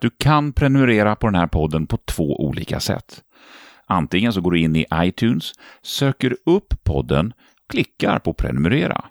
Du 0.00 0.10
kan 0.10 0.52
prenumerera 0.52 1.16
på 1.16 1.26
den 1.26 1.34
här 1.34 1.46
podden 1.46 1.86
på 1.86 1.96
två 1.96 2.44
olika 2.44 2.80
sätt. 2.80 3.22
Antingen 3.86 4.32
så 4.32 4.40
går 4.40 4.50
du 4.50 4.60
in 4.60 4.76
i 4.76 4.86
iTunes, 4.94 5.52
söker 5.82 6.36
upp 6.46 6.84
podden, 6.84 7.32
klickar 7.68 8.18
på 8.18 8.32
prenumerera. 8.32 9.04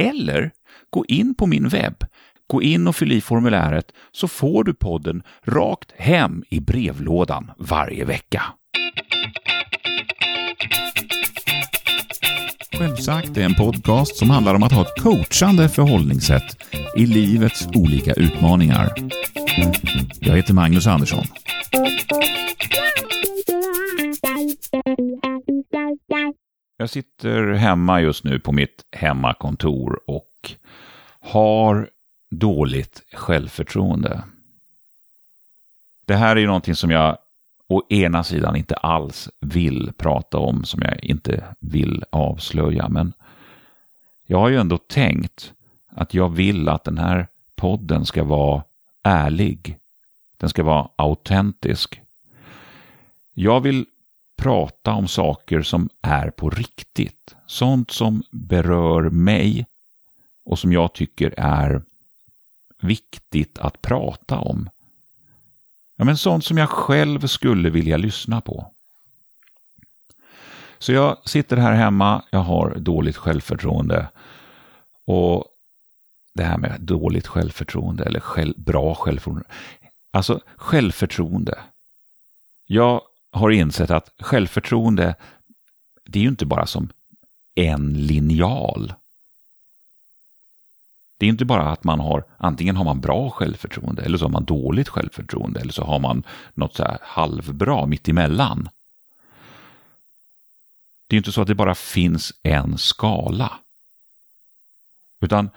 Eller 0.00 0.50
gå 0.90 1.04
in 1.08 1.34
på 1.34 1.46
min 1.46 1.68
webb, 1.68 2.04
gå 2.46 2.62
in 2.62 2.86
och 2.86 2.96
fyll 2.96 3.12
i 3.12 3.20
formuläret 3.20 3.92
så 4.12 4.28
får 4.28 4.64
du 4.64 4.74
podden 4.74 5.22
rakt 5.44 5.92
hem 5.96 6.44
i 6.48 6.60
brevlådan 6.60 7.50
varje 7.58 8.04
vecka. 8.04 8.42
Självsagt 12.78 13.36
är 13.36 13.44
en 13.44 13.54
podcast 13.54 14.16
som 14.16 14.30
handlar 14.30 14.54
om 14.54 14.62
att 14.62 14.72
ha 14.72 14.82
ett 14.82 15.02
coachande 15.02 15.68
förhållningssätt 15.68 16.56
i 16.96 17.06
livets 17.06 17.68
olika 17.74 18.12
utmaningar. 18.12 18.94
Jag 20.20 20.36
heter 20.36 20.54
Magnus 20.54 20.86
Andersson. 20.86 21.24
Jag 26.76 26.90
sitter 26.90 27.52
hemma 27.52 28.00
just 28.00 28.24
nu 28.24 28.40
på 28.40 28.52
mitt 28.52 28.84
hemmakontor 28.92 30.00
och 30.06 30.54
har 31.20 31.90
dåligt 32.30 33.02
självförtroende. 33.12 34.22
Det 36.06 36.14
här 36.14 36.36
är 36.36 36.40
ju 36.40 36.46
någonting 36.46 36.74
som 36.74 36.90
jag 36.90 37.18
å 37.68 37.82
ena 37.88 38.24
sidan 38.24 38.56
inte 38.56 38.74
alls 38.74 39.28
vill 39.40 39.92
prata 39.96 40.38
om, 40.38 40.64
som 40.64 40.82
jag 40.82 41.04
inte 41.04 41.44
vill 41.60 42.04
avslöja, 42.10 42.88
men 42.88 43.12
jag 44.26 44.38
har 44.38 44.48
ju 44.48 44.56
ändå 44.56 44.78
tänkt 44.78 45.52
att 45.88 46.14
jag 46.14 46.28
vill 46.28 46.68
att 46.68 46.84
den 46.84 46.98
här 46.98 47.26
podden 47.56 48.06
ska 48.06 48.24
vara 48.24 48.62
ärlig. 49.02 49.78
Den 50.36 50.50
ska 50.50 50.62
vara 50.62 50.88
autentisk. 50.96 52.02
Jag 53.34 53.60
vill 53.60 53.86
prata 54.36 54.92
om 54.92 55.08
saker 55.08 55.62
som 55.62 55.88
är 56.02 56.30
på 56.30 56.50
riktigt. 56.50 57.36
Sånt 57.46 57.90
som 57.90 58.22
berör 58.30 59.10
mig 59.10 59.66
och 60.44 60.58
som 60.58 60.72
jag 60.72 60.92
tycker 60.92 61.34
är 61.36 61.82
viktigt 62.80 63.58
att 63.58 63.82
prata 63.82 64.38
om. 64.38 64.70
Ja, 65.96 66.04
men 66.04 66.16
sånt 66.16 66.44
som 66.44 66.58
jag 66.58 66.68
själv 66.68 67.26
skulle 67.26 67.70
vilja 67.70 67.96
lyssna 67.96 68.40
på. 68.40 68.72
Så 70.78 70.92
jag 70.92 71.16
sitter 71.24 71.56
här 71.56 71.72
hemma, 71.72 72.22
jag 72.30 72.40
har 72.40 72.74
dåligt 72.74 73.16
självförtroende. 73.16 74.08
Och 75.04 75.44
det 76.40 76.46
här 76.46 76.58
med 76.58 76.80
dåligt 76.80 77.26
självförtroende 77.26 78.04
eller 78.04 78.20
själv, 78.20 78.54
bra 78.56 78.94
självförtroende. 78.94 79.48
Alltså 80.10 80.40
självförtroende. 80.56 81.58
Jag 82.66 83.02
har 83.30 83.50
insett 83.50 83.90
att 83.90 84.10
självförtroende, 84.18 85.14
det 86.04 86.18
är 86.18 86.22
ju 86.22 86.28
inte 86.28 86.46
bara 86.46 86.66
som 86.66 86.88
en 87.54 88.06
linjal. 88.06 88.94
Det 91.16 91.26
är 91.26 91.30
inte 91.30 91.44
bara 91.44 91.70
att 91.70 91.84
man 91.84 92.00
har, 92.00 92.24
antingen 92.36 92.76
har 92.76 92.84
man 92.84 93.00
bra 93.00 93.30
självförtroende 93.30 94.02
eller 94.02 94.18
så 94.18 94.24
har 94.24 94.30
man 94.30 94.44
dåligt 94.44 94.88
självförtroende 94.88 95.60
eller 95.60 95.72
så 95.72 95.84
har 95.84 95.98
man 95.98 96.22
något 96.54 96.76
så 96.76 96.82
här 96.82 96.98
halvbra 97.02 97.86
mittemellan. 97.86 98.68
Det 101.06 101.16
är 101.16 101.18
inte 101.18 101.32
så 101.32 101.42
att 101.42 101.48
det 101.48 101.54
bara 101.54 101.74
finns 101.74 102.32
en 102.42 102.78
skala. 102.78 103.52
Utan 105.20 105.50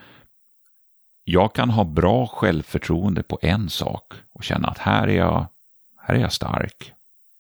jag 1.23 1.53
kan 1.53 1.69
ha 1.69 1.83
bra 1.83 2.27
självförtroende 2.27 3.23
på 3.23 3.39
en 3.41 3.69
sak 3.69 4.13
och 4.33 4.43
känna 4.43 4.67
att 4.67 4.77
här 4.77 5.07
är 5.07 5.17
jag, 5.17 5.45
här 5.97 6.15
är 6.15 6.19
jag 6.19 6.33
stark. 6.33 6.91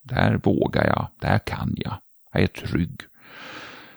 Där 0.01 0.39
vågar 0.43 0.87
jag, 0.87 1.07
där 1.19 1.39
kan 1.39 1.73
jag, 1.77 1.93
här 2.31 2.41
är 2.41 2.41
jag 2.41 2.53
trygg. 2.53 3.01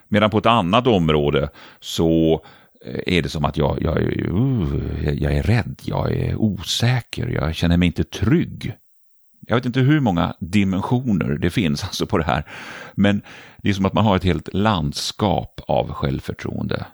Medan 0.07 0.29
på 0.29 0.37
ett 0.37 0.45
annat 0.45 0.87
område 0.87 1.49
så 1.79 2.41
eh, 2.85 3.17
är 3.17 3.21
det 3.21 3.29
som 3.29 3.45
att 3.45 3.57
jag, 3.57 3.81
jag, 3.81 3.97
uh, 3.97 5.13
jag 5.13 5.33
är 5.33 5.43
rädd, 5.43 5.81
jag 5.83 6.11
är 6.11 6.35
osäker, 6.35 7.27
jag 7.27 7.55
känner 7.55 7.77
mig 7.77 7.85
inte 7.85 8.03
trygg. 8.03 8.77
Jag 9.47 9.55
vet 9.55 9.65
inte 9.65 9.79
hur 9.79 9.99
många 9.99 10.35
dimensioner 10.39 11.37
det 11.37 11.49
finns 11.49 11.83
alltså 11.83 12.05
på 12.05 12.17
det 12.17 12.23
här. 12.23 12.45
Men 12.93 13.21
det 13.57 13.69
är 13.69 13.73
som 13.73 13.85
att 13.85 13.93
man 13.93 14.05
har 14.05 14.15
ett 14.15 14.23
helt 14.23 14.53
landskap 14.53 15.61
av 15.67 15.93
självförtroende. 15.93 16.85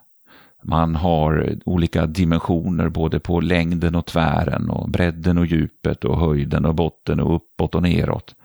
Man 0.65 0.95
har 0.95 1.57
olika 1.65 2.05
dimensioner 2.05 2.89
både 2.89 3.19
på 3.19 3.41
längden 3.41 3.95
och 3.95 4.05
tvären 4.05 4.69
och 4.69 4.89
bredden 4.89 5.37
och 5.37 5.45
djupet 5.45 6.03
och 6.03 6.19
höjden 6.19 6.65
och 6.65 6.75
botten 6.75 7.19
och 7.19 7.35
uppåt 7.35 7.75
och 7.75 7.83
neråt. 7.83 8.35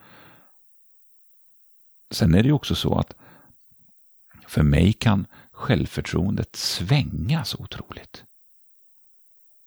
Sen 2.11 2.35
är 2.35 2.43
det 2.43 2.47
ju 2.47 2.53
också 2.53 2.75
så 2.75 2.99
att 2.99 3.15
för 4.47 4.63
mig 4.63 4.93
kan 4.93 5.27
självförtroendet 5.53 6.57
svänga 6.57 7.45
så 7.45 7.59
otroligt. 7.59 8.25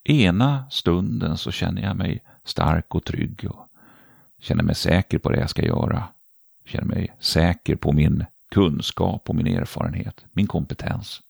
Ena 0.03 0.69
stunden 0.71 1.37
så 1.37 1.51
känner 1.51 1.81
jag 1.81 1.95
mig 1.95 2.21
stark 2.43 2.95
och 2.95 3.03
trygg 3.03 3.45
och 3.49 3.67
känner 4.39 4.63
mig 4.63 4.75
säker 4.75 5.17
på 5.17 5.29
det 5.29 5.39
jag 5.39 5.49
ska 5.49 5.65
göra. 5.65 6.03
Känner 6.65 6.87
mig 6.87 7.15
säker 7.19 7.75
på 7.75 7.91
min 7.91 8.25
kunskap 8.49 9.29
och 9.29 9.35
min 9.35 9.47
erfarenhet, 9.47 10.25
min 10.31 10.47
kompetens. 10.47 11.21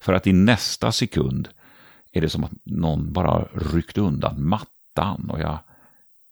För 0.00 0.12
att 0.12 0.26
i 0.26 0.32
nästa 0.32 0.92
sekund 0.92 1.48
är 2.12 2.20
det 2.20 2.30
som 2.30 2.44
att 2.44 2.52
någon 2.64 3.12
bara 3.12 3.48
ryckt 3.54 3.98
undan 3.98 4.48
mattan 4.48 5.30
och 5.30 5.40
jag, 5.40 5.58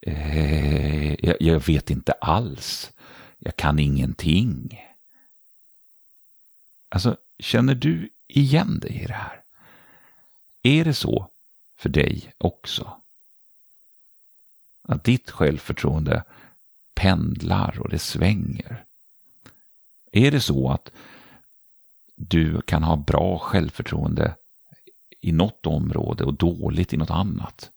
eh, 0.01 1.25
jag, 1.25 1.37
jag 1.41 1.67
vet 1.67 1.91
inte 1.91 2.13
alls. 2.13 2.93
Jag 3.39 3.57
kan 3.57 3.79
ingenting. 3.79 4.85
Alltså, 6.89 7.17
känner 7.39 7.75
du 7.75 8.11
igen 8.27 8.79
dig 8.79 9.03
i 9.03 9.07
det 9.07 9.15
här? 9.15 9.43
Är 10.63 10.85
det 10.85 10.95
så 10.95 11.29
för 11.77 11.89
dig 11.89 12.33
också? 12.39 12.97
Att 14.83 15.05
ditt 15.05 15.31
självförtroende 15.31 16.23
pendlar 16.95 17.81
och 17.81 17.89
det 17.89 17.99
svänger? 17.99 18.85
Är 20.13 20.31
det 20.31 20.41
så 20.41 20.71
att 20.71 20.91
du 22.19 22.61
kan 22.61 22.83
ha 22.83 22.97
bra 22.97 23.39
självförtroende 23.39 24.35
i 25.21 25.33
något 25.33 25.67
område 25.67 26.25
och 26.25 26.35
dåligt 26.35 26.93
i 26.93 26.97
något 26.97 27.11
annat. 27.11 27.71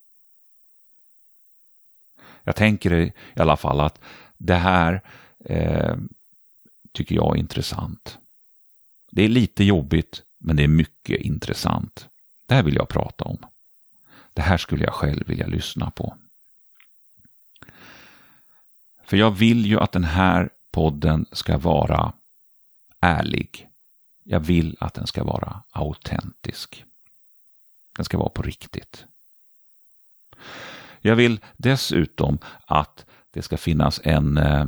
Jag 2.43 2.55
tänker 2.55 2.93
i 2.93 3.13
alla 3.35 3.57
fall 3.57 3.79
att 3.79 3.99
det 4.37 4.55
här 4.55 5.01
eh, 5.45 5.95
tycker 6.91 7.15
jag 7.15 7.35
är 7.35 7.39
intressant. 7.39 8.17
Det 9.11 9.23
är 9.23 9.29
lite 9.29 9.63
jobbigt, 9.63 10.23
men 10.37 10.55
det 10.55 10.63
är 10.63 10.67
mycket 10.67 11.21
intressant. 11.21 12.09
Det 12.45 12.55
här 12.55 12.63
vill 12.63 12.75
jag 12.75 12.89
prata 12.89 13.23
om. 13.23 13.37
Det 14.33 14.41
här 14.41 14.57
skulle 14.57 14.83
jag 14.83 14.93
själv 14.93 15.27
vilja 15.27 15.47
lyssna 15.47 15.91
på. 15.91 16.17
För 19.03 19.17
jag 19.17 19.31
vill 19.31 19.65
ju 19.65 19.79
att 19.79 19.91
den 19.91 20.03
här 20.03 20.49
podden 20.71 21.25
ska 21.31 21.57
vara 21.57 22.13
ärlig. 22.99 23.70
Jag 24.31 24.39
vill 24.39 24.77
att 24.79 24.93
den 24.93 25.07
ska 25.07 25.23
vara 25.23 25.63
autentisk. 25.71 26.85
Den 27.95 28.05
ska 28.05 28.17
vara 28.17 28.29
på 28.29 28.41
riktigt. 28.41 29.05
Jag 31.01 31.15
vill 31.15 31.39
dessutom 31.57 32.37
att 32.65 33.05
det 33.31 33.41
ska 33.41 33.57
finnas 33.57 34.01
en 34.03 34.37
eh, 34.37 34.65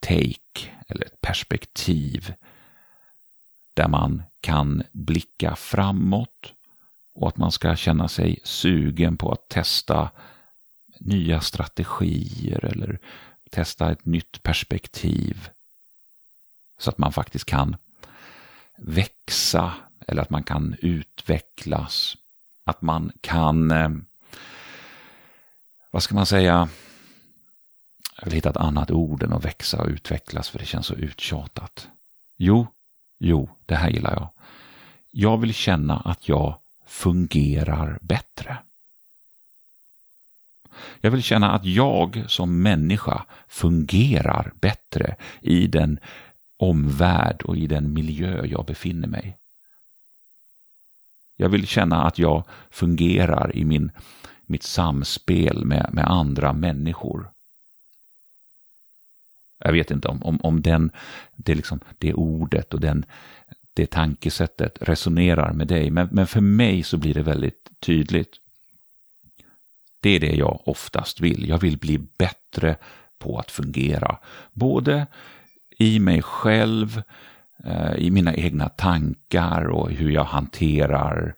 take 0.00 0.70
eller 0.88 1.06
ett 1.06 1.20
perspektiv 1.20 2.34
där 3.74 3.88
man 3.88 4.22
kan 4.40 4.82
blicka 4.92 5.56
framåt 5.56 6.54
och 7.14 7.28
att 7.28 7.36
man 7.36 7.52
ska 7.52 7.76
känna 7.76 8.08
sig 8.08 8.40
sugen 8.44 9.16
på 9.16 9.32
att 9.32 9.48
testa 9.48 10.10
nya 11.00 11.40
strategier 11.40 12.64
eller 12.64 12.98
testa 13.50 13.92
ett 13.92 14.04
nytt 14.04 14.42
perspektiv. 14.42 15.48
Så 16.78 16.90
att 16.90 16.98
man 16.98 17.12
faktiskt 17.12 17.44
kan 17.44 17.76
växa 18.76 19.72
eller 20.06 20.22
att 20.22 20.30
man 20.30 20.42
kan 20.42 20.76
utvecklas. 20.80 22.16
Att 22.64 22.82
man 22.82 23.12
kan, 23.20 23.70
eh, 23.70 23.90
vad 25.90 26.02
ska 26.02 26.14
man 26.14 26.26
säga, 26.26 26.68
jag 28.16 28.24
vill 28.24 28.34
hitta 28.34 28.50
ett 28.50 28.56
annat 28.56 28.90
ord 28.90 29.22
än 29.22 29.32
att 29.32 29.44
växa 29.44 29.82
och 29.82 29.88
utvecklas 29.88 30.48
för 30.50 30.58
det 30.58 30.66
känns 30.66 30.86
så 30.86 30.94
uttjatat. 30.94 31.88
Jo, 32.36 32.66
jo, 33.18 33.48
det 33.66 33.74
här 33.74 33.90
gillar 33.90 34.12
jag. 34.12 34.28
Jag 35.10 35.40
vill 35.40 35.54
känna 35.54 35.96
att 35.96 36.28
jag 36.28 36.58
fungerar 36.86 37.98
bättre. 38.00 38.58
Jag 41.00 41.10
vill 41.10 41.22
känna 41.22 41.52
att 41.52 41.64
jag 41.64 42.24
som 42.28 42.62
människa 42.62 43.24
fungerar 43.48 44.52
bättre 44.60 45.16
i 45.40 45.66
den 45.66 45.98
omvärld 46.68 47.42
och 47.42 47.56
i 47.56 47.66
den 47.66 47.92
miljö 47.92 48.46
jag 48.46 48.64
befinner 48.64 49.08
mig. 49.08 49.36
Jag 51.36 51.48
vill 51.48 51.66
känna 51.66 52.04
att 52.04 52.18
jag 52.18 52.44
fungerar 52.70 53.56
i 53.56 53.64
min 53.64 53.90
mitt 54.46 54.62
samspel 54.62 55.64
med, 55.64 55.90
med 55.92 56.10
andra 56.10 56.52
människor. 56.52 57.30
Jag 59.58 59.72
vet 59.72 59.90
inte 59.90 60.08
om, 60.08 60.22
om, 60.22 60.40
om 60.40 60.62
den, 60.62 60.90
det, 61.36 61.54
liksom, 61.54 61.80
det 61.98 62.14
ordet 62.14 62.74
och 62.74 62.80
den, 62.80 63.04
det 63.74 63.86
tankesättet 63.86 64.78
resonerar 64.80 65.52
med 65.52 65.68
dig, 65.68 65.90
men, 65.90 66.08
men 66.12 66.26
för 66.26 66.40
mig 66.40 66.82
så 66.82 66.96
blir 66.96 67.14
det 67.14 67.22
väldigt 67.22 67.70
tydligt. 67.80 68.34
Det 70.00 70.10
är 70.10 70.20
det 70.20 70.36
jag 70.36 70.60
oftast 70.64 71.20
vill. 71.20 71.48
Jag 71.48 71.58
vill 71.58 71.78
bli 71.78 71.98
bättre 71.98 72.76
på 73.18 73.38
att 73.38 73.50
fungera. 73.50 74.18
Både 74.52 75.06
i 75.78 75.98
mig 75.98 76.22
själv, 76.22 77.02
eh, 77.64 77.94
i 77.98 78.10
mina 78.10 78.34
egna 78.34 78.68
tankar 78.68 79.64
och 79.64 79.90
hur 79.90 80.10
jag 80.10 80.24
hanterar 80.24 81.34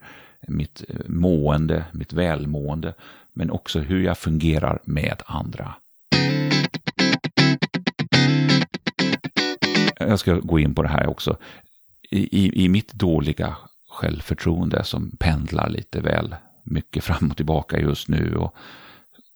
mitt 0.48 0.84
eh, 0.88 0.96
mående, 1.06 1.84
mitt 1.92 2.12
välmående, 2.12 2.94
men 3.32 3.50
också 3.50 3.80
hur 3.80 4.02
jag 4.02 4.18
fungerar 4.18 4.78
med 4.84 5.22
andra. 5.26 5.74
Jag 9.98 10.18
ska 10.18 10.34
gå 10.34 10.58
in 10.58 10.74
på 10.74 10.82
det 10.82 10.88
här 10.88 11.06
också. 11.06 11.36
I, 12.10 12.44
i, 12.44 12.64
i 12.64 12.68
mitt 12.68 12.92
dåliga 12.92 13.56
självförtroende 13.90 14.84
som 14.84 15.10
pendlar 15.10 15.68
lite 15.68 16.00
väl 16.00 16.34
mycket 16.62 17.04
fram 17.04 17.30
och 17.30 17.36
tillbaka 17.36 17.80
just 17.80 18.08
nu. 18.08 18.36
Och 18.36 18.54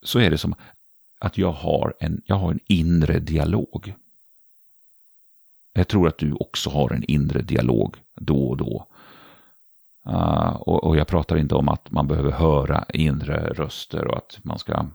så 0.03 0.19
är 0.19 0.31
det 0.31 0.39
som 0.39 0.55
att 1.21 1.39
jag 1.39 1.53
har 1.53 1.95
en, 2.01 2.23
jag 2.25 2.37
har 2.37 2.51
en 2.51 2.61
inre 2.67 3.19
dialog. 3.19 3.95
Jag 5.73 5.89
tror 5.89 6.09
att 6.09 6.19
du 6.19 6.33
också 6.33 6.71
har 6.71 6.93
en 6.93 7.05
inre 7.05 7.43
dialog 7.43 7.97
då 8.15 8.49
och 8.49 8.57
då. 8.57 8.87
Uh, 10.07 10.57
och, 10.57 10.85
och, 10.85 10.97
jag 10.97 11.07
pratar 11.07 11.37
inte 11.37 11.55
om 11.55 11.69
att 11.69 11.91
man 11.91 12.07
behöver 12.07 12.31
höra 12.31 12.85
inre 12.89 13.53
röster 13.53 14.07
och 14.07 14.17
att 14.17 14.39
man 14.43 14.59
ska 14.59 14.87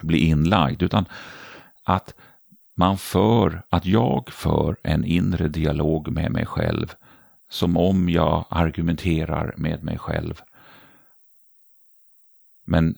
bli 0.00 0.18
inlagd, 0.18 0.82
utan 0.82 1.04
att 1.82 2.14
man 2.74 2.98
för, 2.98 3.62
att 3.68 3.86
jag 3.86 4.30
för 4.30 4.76
en 4.82 5.04
inre 5.04 5.48
dialog 5.48 6.10
med 6.10 6.32
mig 6.32 6.46
själv 6.46 6.94
som 7.48 7.76
om 7.76 8.08
jag 8.08 8.44
argumenterar 8.48 9.54
med 9.56 9.84
mig 9.84 9.98
själv. 9.98 10.40
Men 12.64 12.96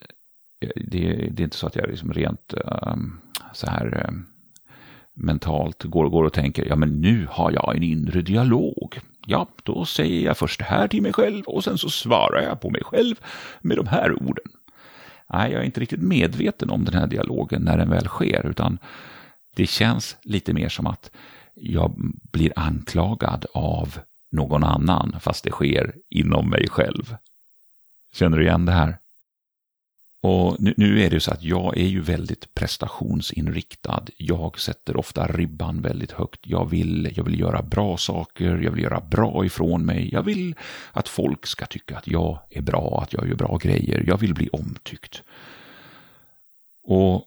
eh, 0.60 0.70
det, 0.76 1.30
det 1.32 1.42
är 1.42 1.44
inte 1.44 1.56
så 1.56 1.66
att 1.66 1.76
jag 1.76 1.88
liksom 1.88 2.12
rent 2.12 2.54
um, 2.64 3.20
så 3.52 3.70
här 3.70 4.06
um, 4.08 4.26
mentalt 5.14 5.82
går, 5.82 6.04
och 6.04 6.10
går 6.10 6.24
och 6.24 6.32
tänker, 6.32 6.66
ja 6.66 6.76
men 6.76 7.00
nu 7.00 7.26
har 7.30 7.52
jag 7.52 7.76
en 7.76 7.82
inre 7.82 8.22
dialog. 8.22 9.00
Ja, 9.26 9.48
då 9.62 9.84
säger 9.84 10.24
jag 10.26 10.38
först 10.38 10.58
det 10.58 10.64
här 10.64 10.88
till 10.88 11.02
mig 11.02 11.12
själv 11.12 11.44
och 11.44 11.64
sen 11.64 11.78
så 11.78 11.88
svarar 11.90 12.42
jag 12.42 12.60
på 12.60 12.70
mig 12.70 12.82
själv 12.84 13.14
med 13.60 13.76
de 13.76 13.86
här 13.86 14.12
orden. 14.12 14.52
Nej, 15.32 15.52
jag 15.52 15.60
är 15.60 15.64
inte 15.64 15.80
riktigt 15.80 16.02
medveten 16.02 16.70
om 16.70 16.84
den 16.84 16.94
här 16.94 17.06
dialogen 17.06 17.62
när 17.62 17.78
den 17.78 17.90
väl 17.90 18.06
sker, 18.06 18.46
utan 18.46 18.78
det 19.56 19.66
känns 19.66 20.16
lite 20.22 20.52
mer 20.52 20.68
som 20.68 20.86
att 20.86 21.10
jag 21.54 21.94
blir 22.32 22.52
anklagad 22.56 23.46
av 23.54 23.98
någon 24.32 24.64
annan, 24.64 25.16
fast 25.20 25.44
det 25.44 25.50
sker 25.50 25.94
inom 26.10 26.50
mig 26.50 26.68
själv. 26.68 27.16
Känner 28.14 28.38
du 28.38 28.44
igen 28.44 28.66
det 28.66 28.72
här? 28.72 28.98
Och 30.26 30.56
nu, 30.60 30.74
nu, 30.76 31.02
är 31.02 31.10
det 31.10 31.16
ju 31.16 31.20
så 31.20 31.30
att 31.30 31.42
jag 31.42 31.78
är 31.78 31.86
ju 31.86 32.00
väldigt 32.00 32.54
prestationsinriktad. 32.54 34.04
Jag 34.16 34.60
sätter 34.60 34.96
ofta 34.96 35.26
ribban 35.26 35.82
väldigt 35.82 36.12
högt. 36.12 36.40
Jag 36.42 36.70
vill, 36.70 37.12
jag 37.16 37.24
vill 37.24 37.40
göra 37.40 37.62
bra 37.62 37.96
saker, 37.96 38.58
jag 38.58 38.70
vill 38.70 38.82
göra 38.82 39.00
bra 39.00 39.44
ifrån 39.44 39.86
mig. 39.86 40.08
Jag 40.12 40.22
vill 40.22 40.54
att 40.92 41.08
folk 41.08 41.46
ska 41.46 41.66
tycka 41.66 41.98
att 41.98 42.06
jag 42.06 42.38
är 42.50 42.60
bra, 42.62 43.00
att 43.02 43.12
jag 43.12 43.28
gör 43.28 43.34
bra 43.34 43.56
grejer. 43.56 44.04
Jag 44.06 44.16
vill 44.16 44.34
bli 44.34 44.48
omtyckt. 44.48 45.22
Och 46.82 47.24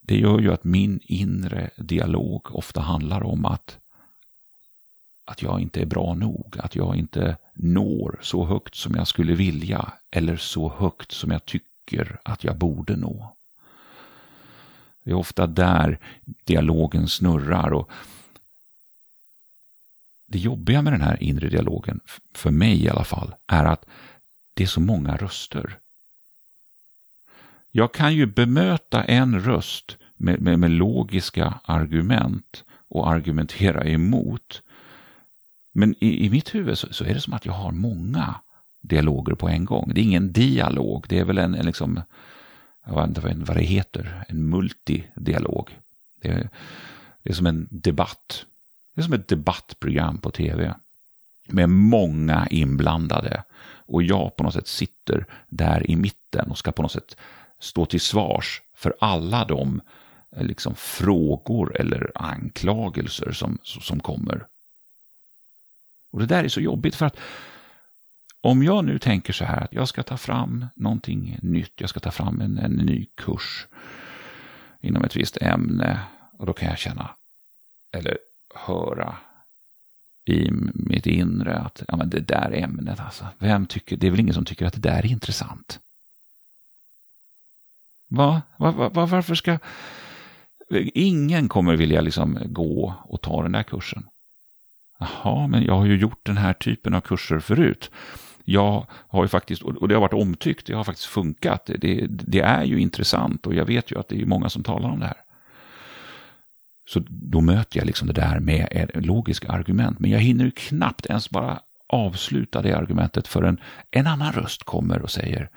det 0.00 0.18
gör 0.18 0.40
ju 0.40 0.52
att 0.52 0.64
min 0.64 1.00
inre 1.02 1.70
dialog 1.76 2.56
ofta 2.56 2.80
handlar 2.80 3.22
om 3.22 3.44
att, 3.44 3.78
att 5.24 5.42
jag 5.42 5.60
inte 5.60 5.80
är 5.80 5.86
bra 5.86 6.14
nog, 6.14 6.56
att 6.58 6.76
jag 6.76 6.96
inte 6.96 7.36
når 7.54 8.18
så 8.22 8.44
högt 8.44 8.74
som 8.74 8.94
jag 8.94 9.08
skulle 9.08 9.34
vilja 9.34 9.92
eller 10.10 10.36
så 10.36 10.72
högt 10.78 11.12
som 11.12 11.30
jag 11.30 11.44
tycker 11.44 11.73
att 12.22 12.44
jag 12.44 12.56
borde 12.56 12.96
nå. 12.96 13.36
Det 15.02 15.10
är 15.10 15.14
ofta 15.14 15.46
där 15.46 15.98
dialogen 16.44 17.08
snurrar 17.08 17.72
och 17.72 17.90
det 20.26 20.38
jobbiga 20.38 20.82
med 20.82 20.92
den 20.92 21.00
här 21.00 21.22
inre 21.22 21.48
dialogen, 21.48 22.00
för 22.34 22.50
mig 22.50 22.84
i 22.84 22.88
alla 22.88 23.04
fall, 23.04 23.34
är 23.46 23.64
att 23.64 23.84
det 24.54 24.62
är 24.62 24.66
så 24.66 24.80
många 24.80 25.16
röster. 25.16 25.78
Jag 27.70 27.94
kan 27.94 28.14
ju 28.14 28.26
bemöta 28.26 29.04
en 29.04 29.40
röst 29.40 29.96
med, 30.16 30.40
med, 30.40 30.58
med 30.58 30.70
logiska 30.70 31.60
argument 31.64 32.64
och 32.88 33.10
argumentera 33.10 33.84
emot. 33.84 34.62
Men 35.72 35.94
i, 36.00 36.26
i 36.26 36.30
mitt 36.30 36.54
huvud 36.54 36.78
så, 36.78 36.92
så, 36.92 37.04
är 37.04 37.14
det 37.14 37.20
som 37.20 37.32
att 37.32 37.46
jag 37.46 37.52
har 37.52 37.72
många 37.72 38.34
dialoger 38.84 39.34
på 39.34 39.48
en 39.48 39.64
gång. 39.64 39.92
Det 39.94 40.00
är 40.00 40.02
ingen 40.02 40.32
dialog, 40.32 41.06
det 41.08 41.18
är 41.18 41.24
väl 41.24 41.38
en, 41.38 41.54
en 41.54 41.66
liksom, 41.66 42.02
jag 42.86 42.94
vet 42.94 43.06
inte 43.06 43.44
vad 43.44 43.56
det 43.56 43.64
heter, 43.64 44.24
en 44.28 44.48
multidialog. 44.48 45.78
Det 46.20 46.28
är, 46.28 46.48
det 47.22 47.30
är 47.30 47.34
som 47.34 47.46
en 47.46 47.68
debatt. 47.70 48.46
Det 48.94 49.00
är 49.00 49.04
som 49.04 49.12
ett 49.12 49.28
debattprogram 49.28 50.18
på 50.18 50.30
tv. 50.30 50.74
Med 51.46 51.68
många 51.68 52.46
inblandade. 52.50 53.42
Och 53.86 54.02
jag 54.02 54.36
på 54.36 54.44
något 54.44 54.54
sätt 54.54 54.68
sitter 54.68 55.26
där 55.48 55.90
i 55.90 55.96
mitten 55.96 56.50
och 56.50 56.58
ska 56.58 56.72
på 56.72 56.82
något 56.82 56.92
sätt 56.92 57.16
stå 57.58 57.86
till 57.86 58.00
svars 58.00 58.62
för 58.74 58.94
alla 59.00 59.44
de 59.44 59.80
eh, 60.36 60.44
liksom, 60.44 60.74
frågor 60.74 61.76
eller 61.80 62.12
anklagelser 62.14 63.32
som, 63.32 63.58
som 63.62 64.00
kommer. 64.00 64.46
Och 66.10 66.20
det 66.20 66.26
där 66.26 66.44
är 66.44 66.48
så 66.48 66.60
jobbigt 66.60 66.94
för 66.94 67.06
att 67.06 67.16
om 68.44 68.62
jag 68.62 68.84
nu 68.84 68.98
tänker 68.98 69.32
så 69.32 69.44
här 69.44 69.60
att 69.60 69.72
jag 69.72 69.88
ska 69.88 70.02
ta 70.02 70.16
fram 70.16 70.66
någonting 70.74 71.38
nytt, 71.42 71.72
jag 71.76 71.90
ska 71.90 72.00
ta 72.00 72.10
fram 72.10 72.40
en, 72.40 72.58
en 72.58 72.72
ny 72.72 73.06
kurs 73.14 73.66
inom 74.80 75.04
ett 75.04 75.16
visst 75.16 75.36
ämne 75.36 76.00
och 76.38 76.46
då 76.46 76.52
kan 76.52 76.68
jag 76.68 76.78
känna 76.78 77.10
eller 77.92 78.18
höra 78.54 79.16
i 80.24 80.50
mitt 80.74 81.06
inre 81.06 81.58
att 81.58 81.82
ja, 81.88 81.96
men 81.96 82.10
det 82.10 82.20
där 82.20 82.52
ämnet, 82.54 83.00
alltså, 83.00 83.26
vem 83.38 83.66
tycker, 83.66 83.96
det 83.96 84.06
är 84.06 84.10
väl 84.10 84.20
ingen 84.20 84.34
som 84.34 84.44
tycker 84.44 84.66
att 84.66 84.74
det 84.74 84.80
där 84.80 84.98
är 84.98 85.06
intressant. 85.06 85.80
Va? 88.08 88.42
va, 88.56 88.70
va, 88.70 88.88
va 88.88 89.06
varför 89.06 89.34
ska... 89.34 89.58
Ingen 90.94 91.48
kommer 91.48 91.76
vilja 91.76 92.00
liksom 92.00 92.38
gå 92.44 92.94
och 93.04 93.20
ta 93.20 93.42
den 93.42 93.52
där 93.52 93.62
kursen. 93.62 94.06
Jaha, 94.98 95.46
men 95.46 95.64
jag 95.64 95.74
har 95.74 95.86
ju 95.86 95.96
gjort 95.96 96.20
den 96.22 96.36
här 96.36 96.52
typen 96.52 96.94
av 96.94 97.00
kurser 97.00 97.38
förut. 97.40 97.90
Jag 98.44 98.86
har 98.90 99.24
ju 99.24 99.28
faktiskt, 99.28 99.62
och 99.62 99.88
det 99.88 99.94
har 99.94 100.00
varit 100.00 100.12
omtyckt, 100.12 100.66
det 100.66 100.74
har 100.74 100.84
faktiskt 100.84 101.08
funkat. 101.08 101.70
Det, 101.78 102.06
det 102.08 102.40
är 102.40 102.64
ju 102.64 102.80
intressant 102.80 103.46
och 103.46 103.54
jag 103.54 103.64
vet 103.64 103.90
ju 103.90 103.98
att 103.98 104.08
det 104.08 104.20
är 104.20 104.26
många 104.26 104.48
som 104.48 104.62
talar 104.62 104.88
om 104.88 105.00
det 105.00 105.06
här. 105.06 105.20
Så 106.86 107.02
då 107.08 107.40
möter 107.40 107.78
jag 107.78 107.86
liksom 107.86 108.06
det 108.06 108.14
där 108.14 108.40
med 108.40 108.90
logiska 108.94 109.48
argument. 109.48 109.98
Men 109.98 110.10
jag 110.10 110.20
hinner 110.20 110.44
ju 110.44 110.50
knappt 110.50 111.06
ens 111.06 111.30
bara 111.30 111.60
avsluta 111.86 112.62
det 112.62 112.72
argumentet 112.72 113.28
förrän 113.28 113.60
en 113.90 114.06
annan 114.06 114.32
röst 114.32 114.64
kommer 114.64 115.02
och 115.02 115.10
säger 115.10 115.48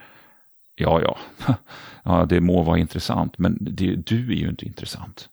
Ja, 0.75 1.01
ja, 1.01 1.17
ja 2.03 2.25
det 2.25 2.41
må 2.41 2.63
vara 2.63 2.77
intressant, 2.77 3.37
men 3.37 3.57
det, 3.61 3.95
du 3.95 4.31
är 4.31 4.35
ju 4.35 4.49
inte 4.49 4.65
intressant. 4.65 5.29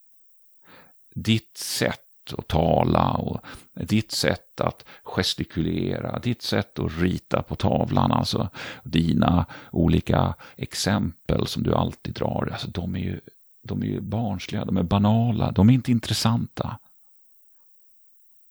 Ditt 1.15 1.57
sätt 1.57 2.04
att 2.33 2.49
tala 2.49 3.11
och 3.11 3.41
ditt 3.75 4.13
sätt 4.13 4.61
att 4.61 4.85
gestikulera, 5.03 6.19
ditt 6.19 6.43
sätt 6.43 6.79
att 6.79 6.99
rita 6.99 7.43
på 7.43 7.55
tavlan, 7.55 8.13
alltså 8.13 8.49
dina 8.83 9.47
olika 9.71 10.35
exempel 10.57 11.47
som 11.47 11.63
du 11.63 11.75
alltid 11.75 12.15
drar, 12.15 12.49
alltså 12.53 12.69
de 12.69 12.95
är 12.95 13.01
ju, 13.01 13.21
de 13.63 13.83
är 13.83 13.87
ju 13.87 14.01
barnsliga, 14.01 14.65
de 14.65 14.77
är 14.77 14.83
banala, 14.83 15.51
de 15.51 15.71
är 15.71 15.75
inte 15.75 15.91
intressanta. 15.91 16.79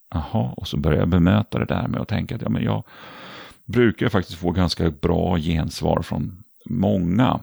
Jaha, 0.09 0.53
och 0.57 0.67
så 0.67 0.77
börjar 0.77 0.99
jag 0.99 1.09
bemöta 1.09 1.59
det 1.59 1.65
där 1.65 1.87
med 1.87 2.01
att 2.01 2.07
tänka 2.07 2.35
att 2.35 2.41
ja, 2.41 2.49
men 2.49 2.63
jag 2.63 2.83
brukar 3.65 4.09
faktiskt 4.09 4.39
få 4.39 4.51
ganska 4.51 4.89
bra 4.89 5.37
gensvar 5.37 6.01
från 6.01 6.43
många, 6.65 7.39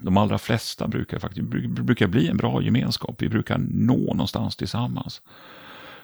de 0.00 0.16
allra 0.16 0.38
flesta 0.38 0.88
brukar 0.88 1.18
faktiskt 1.18 1.46
brukar 1.68 2.06
bli 2.06 2.28
en 2.28 2.36
bra 2.36 2.62
gemenskap. 2.62 3.22
Vi 3.22 3.28
brukar 3.28 3.58
nå 3.58 3.96
någonstans 3.96 4.56
tillsammans. 4.56 5.22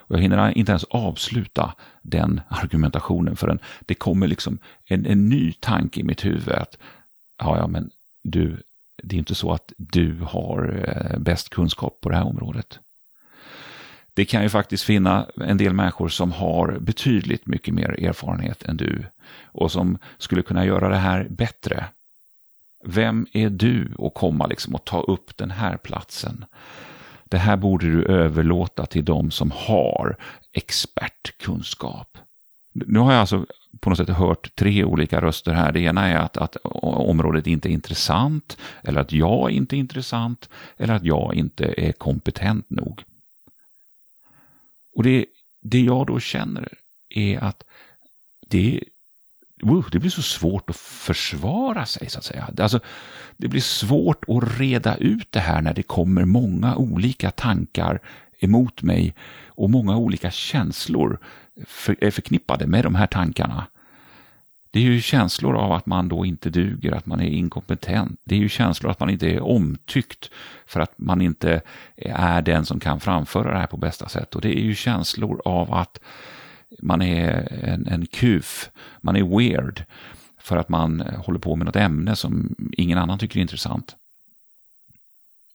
Och 0.05 0.15
jag 0.15 0.21
hinner 0.21 0.57
inte 0.57 0.71
ens 0.71 0.83
avsluta 0.83 1.73
den 2.01 2.41
argumentationen 2.47 3.35
förrän 3.35 3.59
det 3.79 3.95
kommer 3.95 4.27
liksom 4.27 4.59
en, 4.85 5.05
en 5.05 5.29
ny 5.29 5.53
tanke 5.53 5.99
i 5.99 6.03
mitt 6.03 6.25
huvud. 6.25 6.55
Att, 6.55 6.77
ja, 7.37 7.57
ja, 7.57 7.67
men 7.67 7.89
du, 8.23 8.61
det 9.03 9.15
är 9.15 9.17
inte 9.17 9.35
så 9.35 9.51
att 9.51 9.73
du 9.77 10.19
har 10.21 10.85
eh, 10.87 11.19
bäst 11.19 11.49
kunskap 11.49 12.01
på 12.01 12.09
det 12.09 12.15
här 12.15 12.27
området. 12.27 12.79
Det 14.13 14.25
kan 14.25 14.43
ju 14.43 14.49
faktiskt 14.49 14.83
finna 14.83 15.27
en 15.35 15.57
del 15.57 15.73
människor 15.73 16.07
som 16.07 16.31
har 16.31 16.77
betydligt 16.79 17.47
mycket 17.47 17.73
mer 17.73 18.05
erfarenhet 18.05 18.63
än 18.63 18.77
du 18.77 19.05
och 19.43 19.71
som 19.71 19.97
skulle 20.17 20.41
kunna 20.41 20.65
göra 20.65 20.89
det 20.89 20.97
här 20.97 21.27
bättre 21.29 21.85
vem 22.83 23.27
är 23.33 23.49
du 23.49 23.91
att 23.99 24.13
komma 24.13 24.47
liksom 24.47 24.75
och 24.75 24.85
ta 24.85 25.01
upp 25.01 25.37
den 25.37 25.51
här 25.51 25.77
platsen? 25.77 26.45
Det 27.25 27.37
här 27.37 27.57
borde 27.57 27.91
du 27.91 28.05
överlåta 28.05 28.85
till 28.85 29.05
de 29.05 29.31
som 29.31 29.51
har 29.51 30.17
expertkunskap. 30.51 32.17
Nu 32.73 32.99
har 32.99 33.11
jag 33.11 33.19
alltså 33.19 33.45
på 33.79 33.89
något 33.89 33.97
sätt 33.97 34.09
hört 34.09 34.55
tre 34.55 34.83
olika 34.83 35.21
röster 35.21 35.53
här. 35.53 35.71
Det 35.71 35.79
ena 35.79 36.07
är 36.07 36.15
att, 36.15 36.37
att 36.37 36.57
området 36.63 37.47
inte 37.47 37.69
är 37.69 37.71
intressant, 37.71 38.57
eller 38.83 39.01
att 39.01 39.11
jag 39.11 39.51
inte 39.51 39.75
är 39.75 39.77
intressant, 39.77 40.49
eller 40.77 40.93
att 40.93 41.03
jag 41.03 41.35
inte 41.35 41.73
är 41.77 41.91
kompetent 41.91 42.69
nog. 42.69 43.03
Och 44.95 45.03
det, 45.03 45.25
det 45.61 45.81
jag 45.81 46.07
då 46.07 46.19
känner 46.19 46.73
är 47.09 47.43
att 47.43 47.63
det, 48.47 48.83
det 49.91 49.99
blir 49.99 50.09
så 50.09 50.21
svårt 50.21 50.69
att 50.69 50.75
försvara 50.75 51.85
sig, 51.85 52.09
så 52.09 52.19
att 52.19 52.25
säga. 52.25 52.49
Alltså, 52.57 52.79
det 53.37 53.47
blir 53.47 53.61
svårt 53.61 54.23
att 54.27 54.59
reda 54.59 54.95
ut 54.95 55.31
det 55.31 55.39
här 55.39 55.61
när 55.61 55.73
det 55.73 55.83
kommer 55.83 56.25
många 56.25 56.75
olika 56.75 57.31
tankar 57.31 57.99
emot 58.39 58.81
mig 58.81 59.15
och 59.47 59.69
många 59.69 59.97
olika 59.97 60.31
känslor 60.31 61.19
är 61.99 62.11
förknippade 62.11 62.67
med 62.67 62.83
de 62.83 62.95
här 62.95 63.07
tankarna. 63.07 63.67
Det 64.71 64.79
är 64.79 64.83
ju 64.83 65.01
känslor 65.01 65.57
av 65.57 65.71
att 65.71 65.85
man 65.85 66.09
då 66.09 66.25
inte 66.25 66.49
duger, 66.49 66.91
att 66.91 67.05
man 67.05 67.21
är 67.21 67.29
inkompetent. 67.29 68.19
Det 68.23 68.35
är 68.35 68.39
ju 68.39 68.49
känslor 68.49 68.91
att 68.91 68.99
man 68.99 69.09
inte 69.09 69.27
är 69.29 69.43
omtyckt 69.43 70.29
för 70.65 70.79
att 70.79 70.93
man 70.97 71.21
inte 71.21 71.61
är 71.95 72.41
den 72.41 72.65
som 72.65 72.79
kan 72.79 72.99
framföra 72.99 73.51
det 73.51 73.59
här 73.59 73.67
på 73.67 73.77
bästa 73.77 74.09
sätt. 74.09 74.35
Och 74.35 74.41
det 74.41 74.59
är 74.59 74.63
ju 74.63 74.75
känslor 74.75 75.41
av 75.45 75.73
att 75.73 75.99
man 76.81 77.01
är 77.01 77.53
en, 77.63 77.87
en 77.87 78.05
kuf, 78.05 78.71
man 79.01 79.15
är 79.15 79.37
weird 79.37 79.85
för 80.37 80.57
att 80.57 80.69
man 80.69 81.01
eh, 81.01 81.21
håller 81.21 81.39
på 81.39 81.55
med 81.55 81.65
något 81.65 81.75
ämne 81.75 82.15
som 82.15 82.55
ingen 82.77 82.97
annan 82.97 83.19
tycker 83.19 83.37
är 83.37 83.41
intressant. 83.41 83.95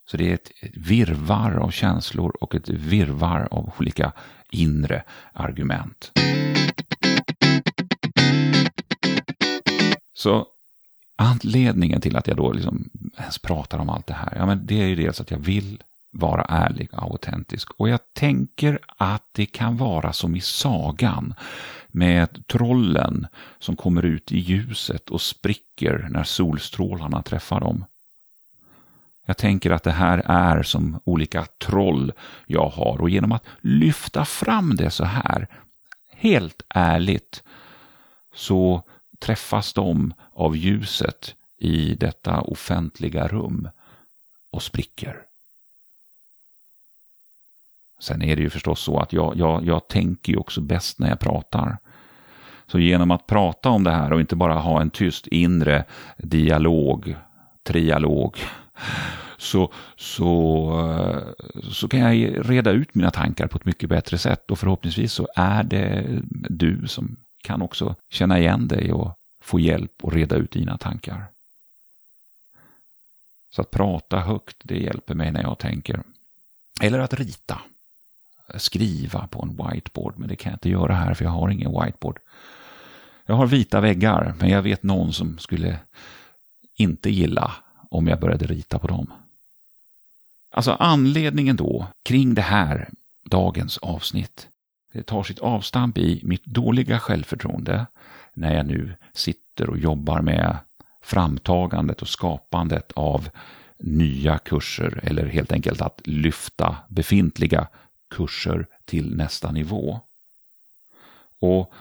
Så 0.06 0.16
det 0.16 0.30
är 0.30 0.34
ett 0.34 0.52
virvar 0.74 1.52
av 1.52 1.70
känslor 1.70 2.36
och 2.40 2.54
ett 2.54 2.68
virvar 2.68 3.48
av 3.50 3.72
olika 3.78 4.12
inre 4.50 5.02
argument. 5.32 6.12
Så 10.14 10.46
anledningen 11.16 12.00
till 12.00 12.16
att 12.16 12.26
jag 12.26 12.36
då 12.36 12.52
liksom 12.52 12.90
ens 13.18 13.38
pratar 13.38 13.78
om 13.78 13.90
allt 13.90 14.06
det 14.06 14.14
här, 14.14 14.32
ja 14.36 14.46
men 14.46 14.66
det 14.66 14.82
är 14.82 14.86
ju 14.86 14.96
dels 14.96 15.20
att 15.20 15.30
jag 15.30 15.38
vill 15.38 15.82
vara 16.18 16.42
ärlig 16.42 16.88
och 16.92 17.02
autentisk. 17.02 17.70
Och 17.70 17.88
jag 17.88 18.00
tänker 18.12 18.78
att 18.96 19.24
det 19.32 19.46
kan 19.46 19.76
vara 19.76 20.12
som 20.12 20.36
i 20.36 20.40
sagan 20.40 21.34
med 21.88 22.46
trollen 22.46 23.26
som 23.58 23.76
kommer 23.76 24.04
ut 24.04 24.32
i 24.32 24.38
ljuset 24.38 25.08
och 25.08 25.20
spricker 25.20 26.08
när 26.10 26.24
solstrålarna 26.24 27.22
träffar 27.22 27.60
dem. 27.60 27.84
Jag 29.26 29.36
tänker 29.36 29.70
att 29.70 29.82
det 29.82 29.92
här 29.92 30.22
är 30.24 30.62
som 30.62 31.00
olika 31.04 31.46
troll 31.58 32.12
jag 32.46 32.68
har 32.68 33.00
och 33.00 33.10
genom 33.10 33.32
att 33.32 33.44
lyfta 33.60 34.24
fram 34.24 34.76
det 34.76 34.90
så 34.90 35.04
här, 35.04 35.48
helt 36.10 36.62
ärligt, 36.68 37.42
så 38.34 38.82
träffas 39.18 39.72
de 39.72 40.14
av 40.32 40.56
ljuset 40.56 41.34
i 41.58 41.94
detta 41.94 42.40
offentliga 42.40 43.28
rum 43.28 43.68
och 44.50 44.62
spricker. 44.62 45.27
Sen 47.98 48.22
är 48.22 48.36
det 48.36 48.42
ju 48.42 48.50
förstås 48.50 48.80
så 48.80 49.00
att 49.00 49.12
jag, 49.12 49.36
jag, 49.36 49.66
jag 49.66 49.88
tänker 49.88 50.32
ju 50.32 50.38
också 50.38 50.60
bäst 50.60 50.98
när 50.98 51.08
jag 51.08 51.20
pratar. 51.20 51.78
Så 52.66 52.78
genom 52.78 53.10
att 53.10 53.26
prata 53.26 53.68
om 53.68 53.84
det 53.84 53.90
här 53.90 54.12
och 54.12 54.20
inte 54.20 54.36
bara 54.36 54.54
ha 54.54 54.80
en 54.80 54.90
tyst 54.90 55.26
inre 55.26 55.84
dialog, 56.16 57.16
trialog, 57.62 58.38
så, 59.38 59.72
så, 59.96 60.30
eh, 60.80 61.46
så 61.70 61.88
kan 61.88 62.00
jag 62.00 62.50
reda 62.50 62.70
ut 62.70 62.94
mina 62.94 63.10
tankar 63.10 63.46
på 63.46 63.56
ett 63.56 63.64
mycket 63.64 63.88
bättre 63.88 64.18
sätt 64.18 64.50
och 64.50 64.58
förhoppningsvis 64.58 65.12
så 65.12 65.28
är 65.34 65.62
det 65.62 66.06
du 66.48 66.88
som 66.88 67.16
kan 67.42 67.62
också 67.62 67.94
känna 68.10 68.38
igen 68.38 68.68
dig 68.68 68.92
och 68.92 69.18
få 69.40 69.60
hjälp 69.60 70.04
att 70.04 70.12
reda 70.12 70.36
ut 70.36 70.50
dina 70.50 70.78
tankar. 70.78 71.24
Så 73.50 73.60
att 73.60 73.70
prata 73.70 74.20
högt, 74.20 74.56
det 74.64 74.78
hjälper 74.78 75.14
mig 75.14 75.32
när 75.32 75.42
jag 75.42 75.58
tänker. 75.58 76.02
Eller 76.80 76.98
att 76.98 77.14
rita. 77.14 77.60
Skriva 78.56 79.26
på 79.26 79.42
en 79.42 79.56
whiteboard, 79.66 80.14
men 80.18 80.28
det 80.28 80.36
kan 80.36 80.50
jag 80.50 80.56
inte 80.56 80.68
göra 80.68 80.94
här 80.94 81.14
för 81.14 81.24
jag 81.24 81.32
har 81.32 81.48
ingen 81.48 81.82
whiteboard. 81.82 82.18
Jag 83.26 83.34
har 83.34 83.46
vita 83.46 83.80
väggar, 83.80 84.34
men 84.38 84.48
jag 84.48 84.62
vet 84.62 84.82
någon 84.82 85.12
som 85.12 85.38
skulle 85.38 85.78
inte 86.76 87.10
gilla 87.10 87.52
om 87.90 88.06
jag 88.06 88.20
började 88.20 88.46
rita 88.46 88.78
på 88.78 88.86
dem. 88.86 89.12
Alltså 90.50 90.72
anledningen 90.72 91.56
då 91.56 91.86
kring 92.04 92.34
det 92.34 92.42
här, 92.42 92.88
dagens 93.24 93.78
avsnitt, 93.78 94.48
det 94.92 95.02
tar 95.02 95.22
sitt 95.22 95.38
avstamp 95.38 95.98
i 95.98 96.20
mitt 96.24 96.44
dåliga 96.44 96.98
självförtroende 96.98 97.86
när 98.34 98.54
jag 98.54 98.66
nu 98.66 98.94
sitter 99.12 99.70
och 99.70 99.78
jobbar 99.78 100.20
med 100.20 100.56
framtagandet 101.02 102.02
och 102.02 102.08
skapandet 102.08 102.92
av 102.92 103.28
nya 103.78 104.38
kurser 104.38 105.00
eller 105.02 105.26
helt 105.26 105.52
enkelt 105.52 105.80
att 105.80 106.00
lyfta 106.04 106.76
befintliga 106.88 107.68
kurser 108.10 108.66
till 108.84 109.16
nästa 109.16 109.52
nivå. 109.52 110.00
Och 111.40 111.72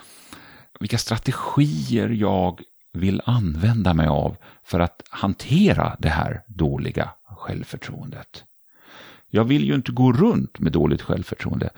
vilka 0.79 0.97
strategier 0.97 2.09
jag 2.09 2.61
vill 2.93 3.21
använda 3.25 3.93
mig 3.93 4.07
av 4.07 4.37
för 4.63 4.79
att 4.79 5.01
hantera 5.09 5.95
det 5.99 6.09
här 6.09 6.43
dåliga 6.47 7.09
självförtroendet. 7.23 8.43
Jag 9.29 9.43
vill 9.43 9.65
ju 9.65 9.75
inte 9.75 9.91
gå 9.91 10.13
runt 10.13 10.59
med 10.59 10.71
dåligt 10.71 11.01
självförtroende. 11.01 11.69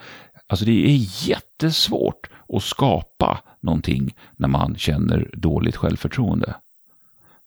Alltså 0.46 0.64
det 0.64 0.90
är 0.90 1.28
jättesvårt 1.28 2.30
att 2.48 2.62
skapa 2.62 3.42
någonting 3.60 4.14
när 4.36 4.48
man 4.48 4.76
känner 4.76 5.30
dåligt 5.32 5.76
självförtroende. 5.76 6.54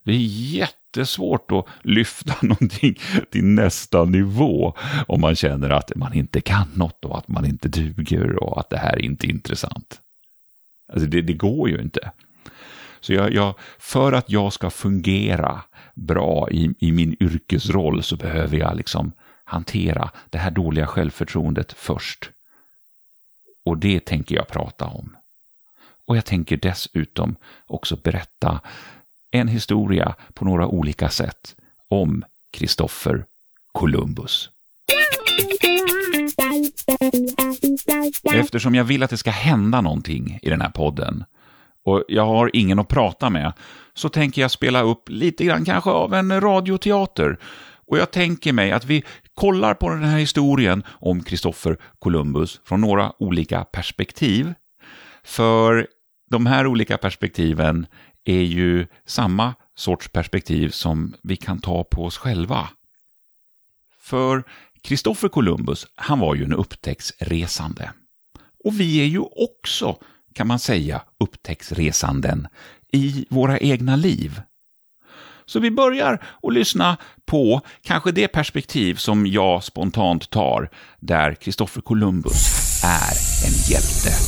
Det 0.04 0.12
är 0.12 0.26
jättesvårt 0.54 1.52
att 1.52 1.66
lyfta 1.82 2.34
någonting 2.46 2.98
till 3.30 3.44
nästa 3.44 4.04
nivå 4.04 4.74
om 5.06 5.20
man 5.20 5.36
känner 5.36 5.70
att 5.70 5.92
man 5.96 6.14
inte 6.14 6.40
kan 6.40 6.68
något 6.74 7.04
och 7.04 7.18
att 7.18 7.28
man 7.28 7.44
inte 7.44 7.68
duger 7.68 8.42
och 8.42 8.60
att 8.60 8.70
det 8.70 8.78
här 8.78 8.98
inte 8.98 9.26
är 9.26 9.30
intressant. 9.30 10.00
Alltså 10.92 11.08
det, 11.08 11.22
det 11.22 11.32
går 11.32 11.68
ju 11.68 11.80
inte. 11.80 12.10
Så 13.00 13.12
jag, 13.12 13.32
jag, 13.32 13.54
för 13.78 14.12
att 14.12 14.30
jag 14.30 14.52
ska 14.52 14.70
fungera 14.70 15.62
bra 15.94 16.50
i, 16.50 16.74
i 16.78 16.92
min 16.92 17.16
yrkesroll 17.20 18.02
så 18.02 18.16
behöver 18.16 18.56
jag 18.56 18.76
liksom 18.76 19.12
hantera 19.44 20.10
det 20.30 20.38
här 20.38 20.50
dåliga 20.50 20.86
självförtroendet 20.86 21.72
först. 21.72 22.30
Och 23.64 23.78
det 23.78 24.00
tänker 24.00 24.36
jag 24.36 24.48
prata 24.48 24.86
om. 24.86 25.16
Och 26.06 26.16
jag 26.16 26.24
tänker 26.24 26.56
dessutom 26.56 27.36
också 27.66 27.96
berätta 27.96 28.60
en 29.34 29.48
historia 29.48 30.14
på 30.34 30.44
några 30.44 30.66
olika 30.66 31.08
sätt 31.08 31.56
om 31.88 32.24
Kristoffer 32.52 33.24
Columbus. 33.72 34.50
Eftersom 38.34 38.74
jag 38.74 38.84
vill 38.84 39.02
att 39.02 39.10
det 39.10 39.16
ska 39.16 39.30
hända 39.30 39.80
någonting 39.80 40.38
i 40.42 40.50
den 40.50 40.60
här 40.60 40.70
podden 40.70 41.24
och 41.84 42.04
jag 42.08 42.26
har 42.26 42.50
ingen 42.52 42.78
att 42.78 42.88
prata 42.88 43.30
med 43.30 43.52
så 43.94 44.08
tänker 44.08 44.42
jag 44.42 44.50
spela 44.50 44.82
upp 44.82 45.08
lite 45.08 45.44
grann 45.44 45.64
kanske 45.64 45.90
av 45.90 46.14
en 46.14 46.40
radioteater. 46.40 47.38
Och 47.86 47.98
jag 47.98 48.10
tänker 48.10 48.52
mig 48.52 48.72
att 48.72 48.84
vi 48.84 49.04
kollar 49.34 49.74
på 49.74 49.90
den 49.90 50.02
här 50.02 50.18
historien 50.18 50.82
om 50.88 51.22
Kristoffer 51.22 51.76
Columbus 51.98 52.60
från 52.64 52.80
några 52.80 53.12
olika 53.22 53.64
perspektiv. 53.64 54.54
För 55.24 55.86
de 56.30 56.46
här 56.46 56.66
olika 56.66 56.98
perspektiven 56.98 57.86
är 58.24 58.42
ju 58.42 58.86
samma 59.06 59.54
sorts 59.76 60.08
perspektiv 60.08 60.68
som 60.68 61.14
vi 61.22 61.36
kan 61.36 61.60
ta 61.60 61.84
på 61.84 62.04
oss 62.04 62.18
själva. 62.18 62.68
För 64.00 64.44
Kristoffer 64.82 65.28
Columbus, 65.28 65.86
han 65.94 66.18
var 66.18 66.34
ju 66.34 66.44
en 66.44 66.52
upptäcktsresande. 66.52 67.92
Och 68.64 68.80
vi 68.80 69.00
är 69.00 69.06
ju 69.06 69.18
också, 69.20 69.98
kan 70.34 70.46
man 70.46 70.58
säga, 70.58 71.02
upptäcktsresanden 71.20 72.48
i 72.92 73.26
våra 73.30 73.58
egna 73.58 73.96
liv. 73.96 74.40
Så 75.46 75.60
vi 75.60 75.70
börjar 75.70 76.26
att 76.42 76.52
lyssna 76.52 76.96
på 77.26 77.60
kanske 77.82 78.12
det 78.12 78.28
perspektiv 78.28 78.94
som 78.94 79.26
jag 79.26 79.64
spontant 79.64 80.30
tar, 80.30 80.70
där 81.00 81.34
Kristoffer 81.34 81.80
Columbus 81.80 82.48
är 82.84 83.14
en 83.46 83.54
hjälte. 83.70 84.23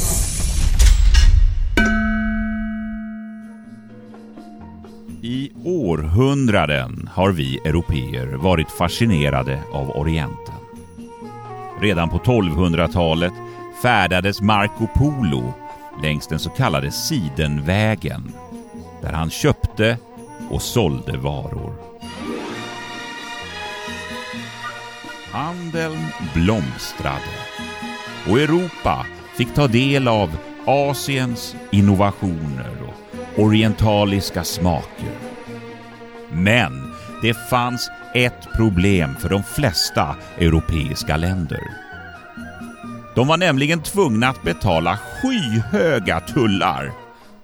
Århundraden 6.17 7.11
har 7.13 7.31
vi 7.31 7.59
europeer 7.59 8.27
varit 8.27 8.71
fascinerade 8.71 9.63
av 9.73 9.91
Orienten. 9.91 10.55
Redan 11.81 12.09
på 12.09 12.19
1200-talet 12.19 13.33
färdades 13.83 14.41
Marco 14.41 14.87
Polo 14.95 15.53
längs 16.03 16.27
den 16.27 16.39
så 16.39 16.51
kallade 16.51 16.91
Sidenvägen 16.91 18.33
där 19.03 19.13
han 19.13 19.31
köpte 19.31 19.99
och 20.51 20.63
sålde 20.63 21.17
varor. 21.17 21.75
Handeln 25.33 26.07
blomstrade 26.35 27.37
och 28.29 28.39
Europa 28.39 29.07
fick 29.37 29.55
ta 29.55 29.67
del 29.67 30.09
av 30.09 30.37
Asiens 30.67 31.57
innovationer 31.71 32.73
och 32.87 33.45
orientaliska 33.45 34.45
smaker. 34.45 35.26
Men 36.33 36.93
det 37.23 37.35
fanns 37.35 37.91
ett 38.15 38.49
problem 38.55 39.17
för 39.17 39.29
de 39.29 39.43
flesta 39.43 40.17
europeiska 40.39 41.17
länder. 41.17 41.61
De 43.15 43.29
var 43.29 43.37
nämligen 43.37 43.83
tvungna 43.83 44.29
att 44.29 44.43
betala 44.43 44.99
skyhöga 44.99 46.21
tullar 46.21 46.93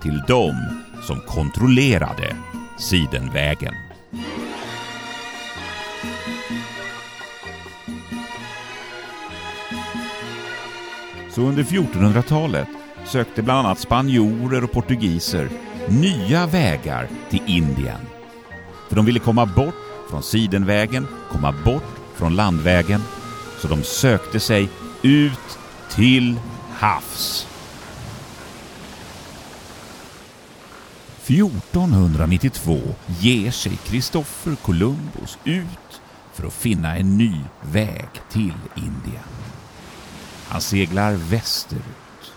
till 0.03 0.23
de 0.29 0.55
som 1.03 1.21
kontrollerade 1.21 2.37
Sidenvägen. 2.79 3.75
Så 11.31 11.43
under 11.43 11.63
1400-talet 11.63 12.69
sökte 13.05 13.43
bland 13.43 13.67
annat 13.67 13.79
spanjorer 13.79 14.65
och 14.65 14.73
portugiser 14.73 15.49
nya 15.89 16.47
vägar 16.47 17.09
till 17.31 17.43
Indien. 17.47 18.12
För 18.93 18.97
de 18.97 19.07
ville 19.07 19.19
komma 19.19 19.47
bort 19.47 19.75
från 20.11 20.23
Sidenvägen, 20.23 21.07
komma 21.31 21.55
bort 21.65 21.99
från 22.15 22.37
landvägen, 22.37 23.03
så 23.59 23.69
de 23.69 23.83
sökte 23.83 24.41
sig 24.41 24.69
ut 25.03 25.59
till 25.91 26.41
havs. 26.73 27.47
1492 31.27 32.81
ger 33.21 33.51
sig 33.51 33.77
Kristoffer 33.77 34.55
Columbus 34.63 35.39
ut 35.45 36.01
för 36.33 36.47
att 36.47 36.53
finna 36.53 36.97
en 36.97 37.19
ny 37.19 37.35
väg 37.61 38.09
till 38.31 38.55
Indien. 38.77 39.29
Han 40.49 40.61
seglar 40.61 41.13
västerut. 41.13 42.33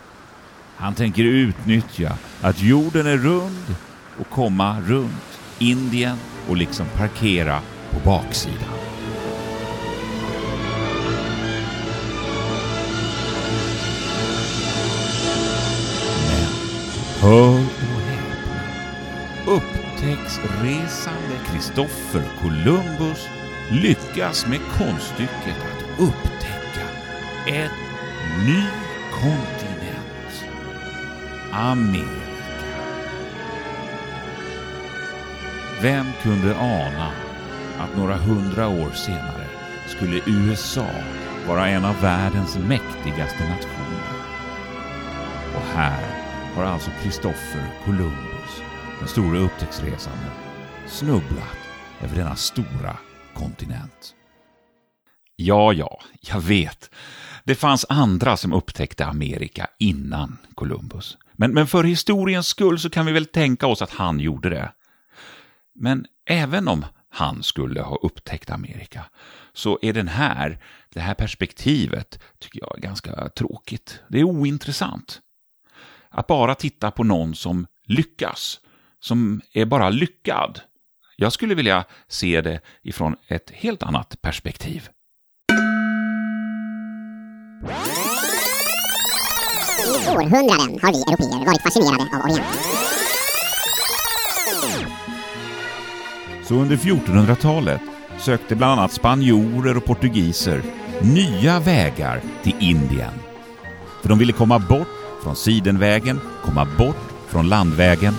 Han 0.75 0.95
tänker 0.95 1.24
utnyttja 1.24 2.17
att 2.41 2.62
jorden 2.62 3.07
är 3.07 3.17
rund 3.17 3.75
och 4.19 4.29
komma 4.29 4.81
runt 4.81 5.35
Indien 5.59 6.17
och 6.50 6.57
liksom 6.57 6.85
parkera 6.97 7.62
på 7.91 8.00
baksidan. 8.09 8.75
Men 16.27 16.50
hör 17.21 17.55
och 17.55 18.01
häpna. 18.01 18.62
Upptäcktsresande 19.47 21.35
Kristoffer 21.51 22.24
Columbus 22.41 23.27
lyckas 23.71 24.47
med 24.47 24.59
konststycket 24.77 25.57
att 25.65 26.00
upptäcka 26.00 26.88
en 27.47 27.69
ny 28.45 28.63
kontinent. 29.12 30.45
Amerika. 31.51 32.35
Vem 35.86 36.06
kunde 36.24 36.56
ana 36.56 37.12
att 37.77 37.98
några 37.98 38.15
hundra 38.15 38.68
år 38.68 38.92
senare 38.92 39.48
skulle 39.88 40.22
USA 40.25 40.89
vara 41.48 41.68
en 41.68 41.86
av 41.86 42.01
världens 42.01 42.58
mäktigaste 42.58 43.50
nationer? 43.50 44.08
Och 45.56 45.62
här 45.62 46.04
har 46.56 46.63
alltså 46.63 46.92
Kristoffer 47.04 47.70
Columbus, 47.86 48.62
den 49.00 49.08
stora 49.08 49.39
upptäcktsresanden, 49.39 50.32
snubblat 50.88 51.58
över 52.01 52.15
denna 52.15 52.36
stora 52.36 52.98
kontinent. 53.34 54.15
Ja, 55.36 55.74
ja, 55.74 56.00
jag 56.22 56.42
vet. 56.42 56.89
Det 57.44 57.56
fanns 57.56 57.86
andra 57.89 58.38
som 58.38 58.54
upptäckte 58.54 59.05
Amerika 59.05 59.68
innan 59.79 60.38
Columbus. 60.55 61.18
Men, 61.33 61.53
men 61.53 61.68
för 61.68 61.83
historiens 61.83 62.48
skull 62.48 62.79
så 62.79 62.90
kan 62.90 63.05
vi 63.05 63.12
väl 63.12 63.25
tänka 63.25 63.68
oss 63.68 63.81
att 63.81 63.92
han 63.92 64.20
gjorde 64.20 64.50
det. 64.50 64.72
Men 65.75 66.05
även 66.25 66.68
om 66.68 66.85
han 67.09 67.44
skulle 67.44 67.81
ha 67.81 67.96
upptäckt 67.96 68.50
Amerika 68.50 69.05
så 69.53 69.79
är 69.81 69.94
den 69.94 70.07
här, 70.07 70.59
det 70.94 71.00
här 71.00 71.14
perspektivet 71.14 72.20
tycker 72.40 72.59
jag 72.59 72.77
är 72.77 72.81
ganska 72.81 73.29
tråkigt. 73.29 74.00
Det 74.09 74.20
är 74.20 74.24
ointressant. 74.24 75.22
Att 76.09 76.27
bara 76.27 76.55
titta 76.55 76.92
på 76.92 77.03
någon 77.03 77.35
som 77.35 77.68
lyckas, 77.83 78.59
som 79.00 79.42
är 79.53 79.66
bara 79.66 79.90
lyckad. 79.90 80.61
Jag 81.16 81.33
skulle 81.33 81.55
vilja 81.55 81.85
se 82.07 82.42
det 82.42 82.59
ifrån 82.81 83.16
ett 83.27 83.51
helt 83.51 83.83
annat 83.83 84.22
perspektiv. 84.22 84.90
I 90.05 90.09
århundraden 90.09 90.79
har 90.81 90.92
vi 90.92 91.01
européer 91.01 91.46
varit 91.46 91.61
fascinerade 91.61 92.03
av 92.03 92.22
Orienten. 92.24 93.04
Så 96.48 96.55
under 96.55 96.75
1400-talet 96.75 97.81
sökte 98.20 98.55
bland 98.55 98.79
annat 98.79 98.92
spanjorer 98.94 99.77
och 99.77 99.86
portugiser 99.86 100.64
nya 101.01 101.60
vägar 101.60 102.22
till 102.44 102.55
Indien. 102.60 103.14
För 104.01 104.10
de 104.10 104.20
ville 104.20 104.34
komma 104.34 104.60
bort 104.60 104.88
från 105.24 105.36
Sidenvägen, 105.36 106.20
komma 106.44 106.68
bort 106.77 107.12
från 107.27 107.50
landvägen, 107.50 108.16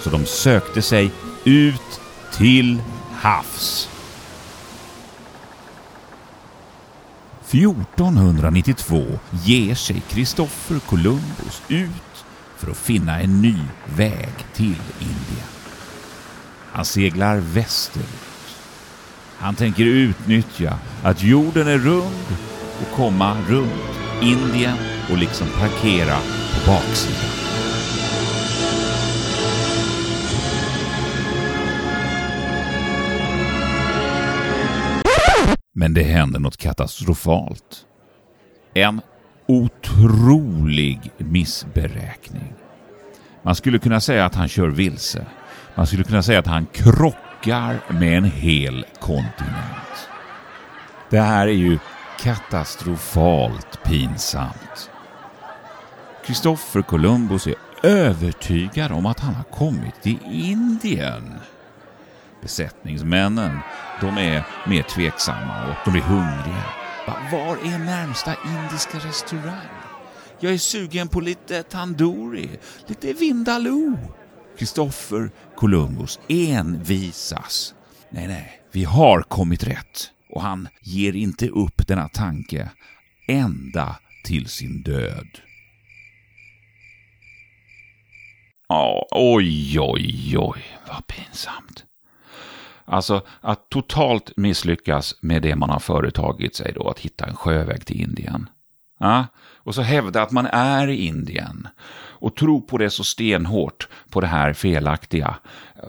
så 0.00 0.10
de 0.10 0.24
sökte 0.26 0.82
sig 0.82 1.10
ut 1.44 2.00
till 2.32 2.82
havs. 3.12 3.88
1492 7.54 9.04
ger 9.44 9.74
sig 9.74 10.02
Kristoffer 10.08 10.78
Columbus 10.78 11.62
ut 11.68 12.24
för 12.56 12.70
att 12.70 12.76
finna 12.76 13.20
en 13.20 13.42
ny 13.42 13.56
väg 13.96 14.32
till 14.52 14.80
Indien. 15.00 15.53
Han 16.74 16.84
seglar 16.84 17.36
västerut. 17.36 18.06
Han 19.38 19.54
tänker 19.54 19.84
utnyttja 19.84 20.78
att 21.02 21.22
jorden 21.22 21.68
är 21.68 21.78
rund 21.78 22.26
och 22.80 22.96
komma 22.96 23.36
runt 23.48 23.98
Indien 24.22 24.76
och 25.10 25.18
liksom 25.18 25.46
parkera 25.58 26.16
på 26.16 26.70
baksidan. 26.70 27.30
Men 35.74 35.94
det 35.94 36.02
händer 36.02 36.40
något 36.40 36.56
katastrofalt. 36.56 37.86
En 38.74 39.00
otrolig 39.46 41.12
missberäkning. 41.18 42.52
Man 43.42 43.54
skulle 43.54 43.78
kunna 43.78 44.00
säga 44.00 44.24
att 44.26 44.34
han 44.34 44.48
kör 44.48 44.68
vilse. 44.68 45.26
Man 45.74 45.86
skulle 45.86 46.04
kunna 46.04 46.22
säga 46.22 46.38
att 46.38 46.46
han 46.46 46.66
krockar 46.66 47.80
med 47.88 48.18
en 48.18 48.24
hel 48.24 48.86
kontinent. 49.00 50.08
Det 51.10 51.20
här 51.20 51.46
är 51.46 51.52
ju 51.52 51.78
katastrofalt 52.20 53.82
pinsamt. 53.84 54.90
Kristoffer 56.26 56.82
Columbus 56.82 57.46
är 57.46 57.54
övertygad 57.82 58.92
om 58.92 59.06
att 59.06 59.20
han 59.20 59.34
har 59.34 59.44
kommit 59.44 60.02
till 60.02 60.18
Indien. 60.32 61.34
Besättningsmännen, 62.42 63.58
de 64.00 64.18
är 64.18 64.46
mer 64.68 64.82
tveksamma 64.82 65.66
och 65.68 65.92
de 65.92 65.98
är 65.98 66.02
hungriga. 66.02 66.64
Var 67.32 67.56
är 67.56 67.78
närmsta 67.78 68.34
indiska 68.46 68.98
restaurang? 69.08 69.68
Jag 70.40 70.52
är 70.52 70.58
sugen 70.58 71.08
på 71.08 71.20
lite 71.20 71.62
tandoori, 71.62 72.50
lite 72.86 73.12
vindaloo. 73.12 73.98
Kristoffer 74.58 75.30
Columbus 75.56 76.20
envisas. 76.28 77.74
Nej, 78.10 78.26
nej, 78.26 78.60
vi 78.72 78.84
har 78.84 79.22
kommit 79.22 79.64
rätt. 79.64 80.10
Och 80.30 80.42
han 80.42 80.68
ger 80.82 81.16
inte 81.16 81.48
upp 81.48 81.86
denna 81.86 82.08
tanke 82.08 82.70
ända 83.28 83.96
till 84.24 84.48
sin 84.48 84.82
död. 84.82 85.28
Ja, 88.68 89.06
oj, 89.10 89.80
oj, 89.80 90.38
oj, 90.38 90.62
vad 90.88 91.06
pinsamt. 91.06 91.84
Alltså 92.84 93.22
att 93.40 93.70
totalt 93.70 94.36
misslyckas 94.36 95.14
med 95.20 95.42
det 95.42 95.56
man 95.56 95.70
har 95.70 95.78
företagit 95.78 96.56
sig 96.56 96.72
då, 96.72 96.88
att 96.88 96.98
hitta 96.98 97.26
en 97.26 97.36
sjöväg 97.36 97.86
till 97.86 98.00
Indien. 98.00 98.48
Ja? 98.98 99.26
Och 99.36 99.74
så 99.74 99.82
hävda 99.82 100.22
att 100.22 100.30
man 100.30 100.46
är 100.46 100.88
i 100.88 101.06
Indien 101.06 101.68
och 102.24 102.36
tro 102.36 102.60
på 102.60 102.78
det 102.78 102.90
så 102.90 103.04
stenhårt, 103.04 103.88
på 104.10 104.20
det 104.20 104.26
här 104.26 104.52
felaktiga, 104.52 105.36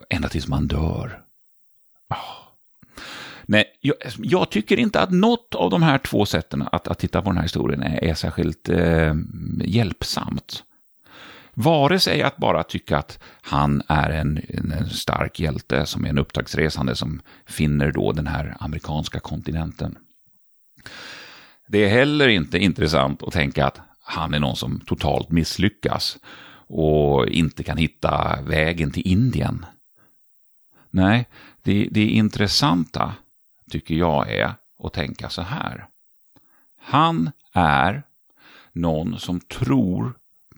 ända 0.09 0.29
tills 0.29 0.47
man 0.47 0.67
dör. 0.67 1.21
Oh. 2.09 2.45
Nej, 3.45 3.65
jag, 3.81 3.95
jag, 4.17 4.49
tycker 4.49 4.79
inte 4.79 5.01
att 5.01 5.11
något 5.11 5.55
av 5.55 5.69
de 5.69 5.83
här 5.83 5.97
två 5.97 6.25
sätten 6.25 6.67
att, 6.71 6.87
att 6.87 6.99
titta 6.99 7.21
på 7.21 7.29
den 7.29 7.37
här 7.37 7.43
historien 7.43 7.83
är, 7.83 8.03
är 8.03 8.13
särskilt 8.13 8.69
eh, 8.69 9.15
hjälpsamt. 9.63 10.63
Vare 11.53 11.99
sig 11.99 12.21
att 12.21 12.37
bara 12.37 12.63
tycka 12.63 12.97
att 12.97 13.19
han 13.41 13.81
är 13.87 14.09
en, 14.09 14.41
en 14.49 14.89
stark 14.89 15.39
hjälte 15.39 15.85
som 15.85 16.05
är 16.05 16.09
en 16.09 16.17
upptagsresande 16.17 16.95
som 16.95 17.21
finner 17.45 17.91
då 17.91 18.11
den 18.11 18.27
här 18.27 18.57
amerikanska 18.59 19.19
kontinenten. 19.19 19.97
Det 21.67 21.85
är 21.85 21.89
heller 21.89 22.27
inte 22.27 22.59
intressant 22.59 23.23
att 23.23 23.33
tänka 23.33 23.65
att 23.65 23.81
han 24.07 24.33
är 24.33 24.39
någon 24.39 24.55
som 24.55 24.79
totalt 24.79 25.31
misslyckas 25.31 26.17
och 26.67 27.27
inte 27.27 27.63
kan 27.63 27.77
hitta 27.77 28.41
vägen 28.41 28.91
till 28.91 29.07
Indien. 29.07 29.65
Nej, 30.89 31.29
det, 31.63 31.87
det 31.91 32.07
intressanta 32.07 33.13
tycker 33.69 33.95
jag 33.95 34.31
är 34.31 34.53
att 34.83 34.93
tänka 34.93 35.29
så 35.29 35.41
här. 35.41 35.87
Han 36.79 37.31
är 37.53 38.03
någon 38.71 39.19
som 39.19 39.39
tror 39.39 40.13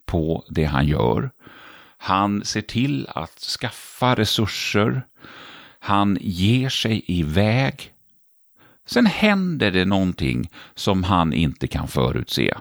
på 0.05 0.45
det 0.49 0.65
han 0.65 0.87
gör. 0.87 1.31
Han 1.97 2.45
ser 2.45 2.61
till 2.61 3.07
att 3.09 3.39
skaffa 3.39 4.15
resurser. 4.15 5.05
Han 5.79 6.17
ger 6.21 6.69
sig 6.69 7.03
iväg. 7.07 7.93
Sen 8.85 9.05
händer 9.05 9.71
det 9.71 9.85
någonting 9.85 10.49
som 10.75 11.03
han 11.03 11.33
inte 11.33 11.67
kan 11.67 11.87
förutse. 11.87 12.53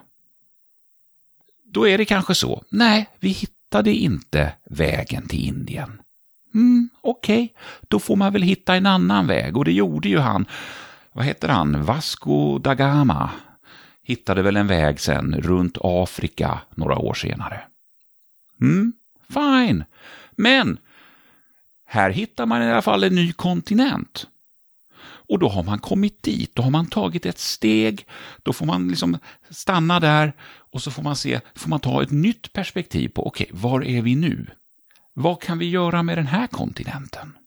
Då 1.76 1.88
är 1.88 1.98
det 1.98 2.04
kanske 2.04 2.34
så. 2.34 2.62
Nej, 2.68 3.08
vi 3.20 3.28
hittade 3.28 3.92
inte 3.92 4.52
vägen 4.70 5.28
till 5.28 5.44
Indien. 5.48 6.00
Mm, 6.54 6.88
Okej, 7.00 7.44
okay. 7.44 7.48
då 7.88 7.98
får 7.98 8.16
man 8.16 8.32
väl 8.32 8.42
hitta 8.42 8.74
en 8.74 8.86
annan 8.86 9.26
väg 9.26 9.56
och 9.56 9.64
det 9.64 9.72
gjorde 9.72 10.08
ju 10.08 10.18
han. 10.18 10.46
Vad 11.12 11.24
heter 11.24 11.48
han? 11.48 11.84
Vasco 11.84 12.58
da 12.58 12.74
Gama 12.74 13.30
hittade 14.02 14.42
väl 14.42 14.56
en 14.56 14.66
väg 14.66 15.00
sen 15.00 15.34
runt 15.40 15.78
Afrika 15.80 16.60
några 16.74 16.98
år 16.98 17.14
senare. 17.14 17.60
Mm, 18.60 18.92
fine. 19.28 19.84
Men 20.36 20.78
här 21.86 22.10
hittar 22.10 22.46
man 22.46 22.62
i 22.62 22.70
alla 22.70 22.82
fall 22.82 23.04
en 23.04 23.14
ny 23.14 23.32
kontinent. 23.32 24.26
Och 25.28 25.38
då 25.38 25.48
har 25.48 25.62
man 25.62 25.78
kommit 25.78 26.22
dit, 26.22 26.54
då 26.54 26.62
har 26.62 26.70
man 26.70 26.86
tagit 26.86 27.26
ett 27.26 27.38
steg, 27.38 28.06
då 28.42 28.52
får 28.52 28.66
man 28.66 28.88
liksom 28.88 29.18
stanna 29.50 30.00
där 30.00 30.32
och 30.42 30.82
så 30.82 30.90
får 30.90 31.02
man 31.02 31.16
se, 31.16 31.40
får 31.54 31.68
man 31.68 31.80
ta 31.80 32.02
ett 32.02 32.10
nytt 32.10 32.52
perspektiv 32.52 33.08
på, 33.08 33.26
okej, 33.26 33.46
okay, 33.50 33.60
var 33.60 33.84
är 33.84 34.02
vi 34.02 34.14
nu? 34.14 34.46
Vad 35.12 35.42
kan 35.42 35.58
vi 35.58 35.68
göra 35.68 36.02
med 36.02 36.18
den 36.18 36.26
här 36.26 36.46
kontinenten? 36.46 37.38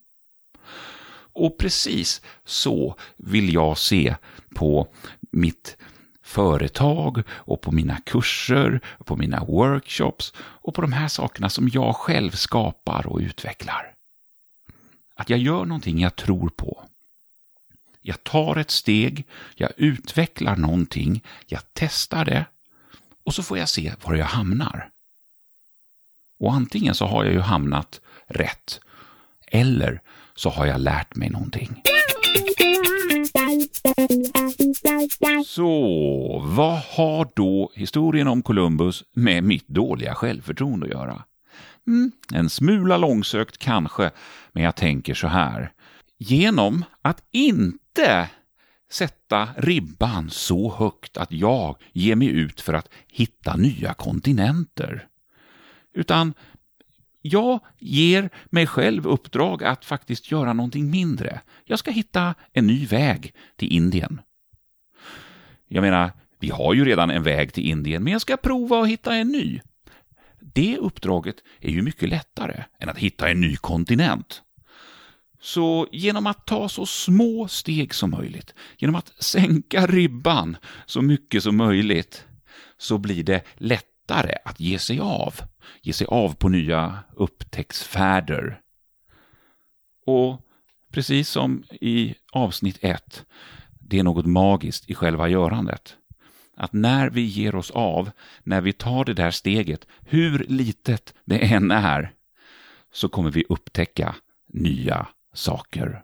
Och 1.34 1.58
precis 1.58 2.22
så 2.46 2.96
vill 3.18 3.54
jag 3.54 3.78
se 3.78 4.16
på 4.56 4.88
mitt 5.32 5.78
företag 6.24 7.24
och 7.30 7.62
på 7.62 7.72
mina 7.72 7.98
kurser, 7.98 8.82
och 8.86 9.06
på 9.06 9.16
mina 9.16 9.44
workshops 9.44 10.34
och 10.38 10.74
på 10.74 10.82
de 10.82 10.94
här 10.94 11.08
sakerna 11.08 11.50
som 11.50 11.70
jag 11.74 11.96
själv 11.96 12.32
skapar 12.32 13.08
och 13.08 13.20
utvecklar. 13.20 13.94
Att 15.16 15.30
jag 15.30 15.40
gör 15.40 15.66
någonting 15.66 16.00
jag 16.00 16.16
tror 16.16 16.50
på. 16.50 16.86
Jag 18.02 18.24
tar 18.24 18.56
ett 18.56 18.72
steg, 18.72 19.28
jag 19.56 19.72
utvecklar 19.78 20.56
någonting, 20.56 21.24
jag 21.48 21.62
testar 21.74 22.26
det 22.26 22.46
och 23.24 23.34
så 23.34 23.44
får 23.44 23.58
jag 23.58 23.70
se 23.70 23.94
var 24.04 24.16
jag 24.16 24.26
hamnar. 24.26 24.90
Och 26.40 26.54
antingen 26.54 26.96
så 26.96 27.06
har 27.06 27.24
jag 27.24 27.34
ju 27.34 27.40
hamnat 27.40 28.02
rätt 28.28 28.80
eller 29.48 30.02
så 30.36 30.50
har 30.50 30.66
jag 30.66 30.82
lärt 30.82 31.16
mig 31.16 31.30
någonting. 31.30 31.82
Så, 35.46 35.72
vad 36.46 36.80
har 36.80 37.30
då 37.36 37.72
historien 37.76 38.28
om 38.28 38.42
Columbus 38.42 39.04
med 39.14 39.44
mitt 39.44 39.68
dåliga 39.68 40.16
självförtroende 40.16 40.86
att 40.86 40.92
göra? 40.92 41.24
Mm, 41.88 42.12
en 42.34 42.50
smula 42.50 42.98
långsökt 42.98 43.58
kanske, 43.58 44.12
men 44.52 44.64
jag 44.64 44.76
tänker 44.76 45.14
så 45.14 45.28
här. 45.28 45.72
Genom 46.18 46.86
att 47.02 47.24
inte 47.32 47.80
inte 48.00 48.30
sätta 48.92 49.50
ribban 49.58 50.30
så 50.30 50.72
högt 50.72 51.18
att 51.18 51.32
jag 51.32 51.78
ger 51.92 52.16
mig 52.16 52.28
ut 52.28 52.62
för 52.62 52.74
att 52.74 52.90
hitta 53.08 53.56
nya 53.56 53.94
kontinenter. 53.94 55.08
Utan 55.94 56.34
jag 57.22 57.60
ger 57.80 58.30
mig 58.50 58.68
själv 58.68 59.08
uppdrag 59.08 59.64
att 59.64 59.86
faktiskt 59.86 60.32
göra 60.32 60.54
någonting 60.54 60.92
mindre. 60.92 61.42
Jag 61.66 61.80
ska 61.80 61.92
hitta 61.92 62.36
en 62.54 62.68
ny 62.68 62.86
väg 62.86 63.34
till 63.56 63.72
Indien. 63.72 64.22
Jag 65.68 65.82
menar, 65.82 66.12
vi 66.40 66.50
har 66.50 66.74
ju 66.74 66.86
redan 66.86 67.12
en 67.12 67.24
väg 67.24 67.54
till 67.54 67.66
Indien, 67.66 68.04
men 68.04 68.14
jag 68.14 68.22
ska 68.22 68.38
prova 68.38 68.82
att 68.82 68.88
hitta 68.88 69.16
en 69.16 69.28
ny. 69.28 69.62
Det 70.40 70.78
uppdraget 70.78 71.36
är 71.60 71.72
ju 71.72 71.82
mycket 71.82 72.10
lättare 72.10 72.64
än 72.80 72.90
att 72.90 72.98
hitta 72.98 73.30
en 73.30 73.42
ny 73.42 73.56
kontinent. 73.56 74.44
Så 75.42 75.88
genom 75.92 76.28
att 76.28 76.46
ta 76.46 76.70
så 76.70 76.86
små 76.86 77.48
steg 77.48 77.94
som 77.94 78.12
möjligt, 78.12 78.54
genom 78.78 78.96
att 78.96 79.24
sänka 79.24 79.88
ribban 79.88 80.58
så 80.86 81.02
mycket 81.02 81.44
som 81.44 81.58
möjligt, 81.58 82.26
så 82.78 82.98
blir 82.98 83.24
det 83.24 83.44
lättare 83.58 84.36
att 84.46 84.60
ge 84.60 84.80
sig 84.80 85.00
av. 85.00 85.36
Ge 85.82 85.94
sig 85.94 86.08
av 86.08 86.36
på 86.36 86.50
nya 86.50 87.00
upptäcktsfärder. 87.16 88.62
Och 90.06 90.42
precis 90.92 91.30
som 91.30 91.64
i 91.82 92.16
avsnitt 92.32 92.78
1, 92.82 93.26
det 93.80 94.00
är 94.00 94.04
något 94.04 94.26
magiskt 94.26 94.90
i 94.90 94.96
själva 94.96 95.30
görandet. 95.30 95.96
Att 96.56 96.74
när 96.74 97.10
vi 97.10 97.22
ger 97.22 97.56
oss 97.56 97.72
av, 97.72 98.12
när 98.44 98.62
vi 98.62 98.74
tar 98.74 99.06
det 99.06 99.14
där 99.14 99.32
steget, 99.32 99.88
hur 100.00 100.46
litet 100.50 101.14
det 101.26 101.54
än 101.54 101.72
är, 101.72 102.14
så 102.92 103.10
kommer 103.10 103.32
vi 103.32 103.46
upptäcka 103.50 104.16
nya 104.48 105.08
saker. 105.34 106.04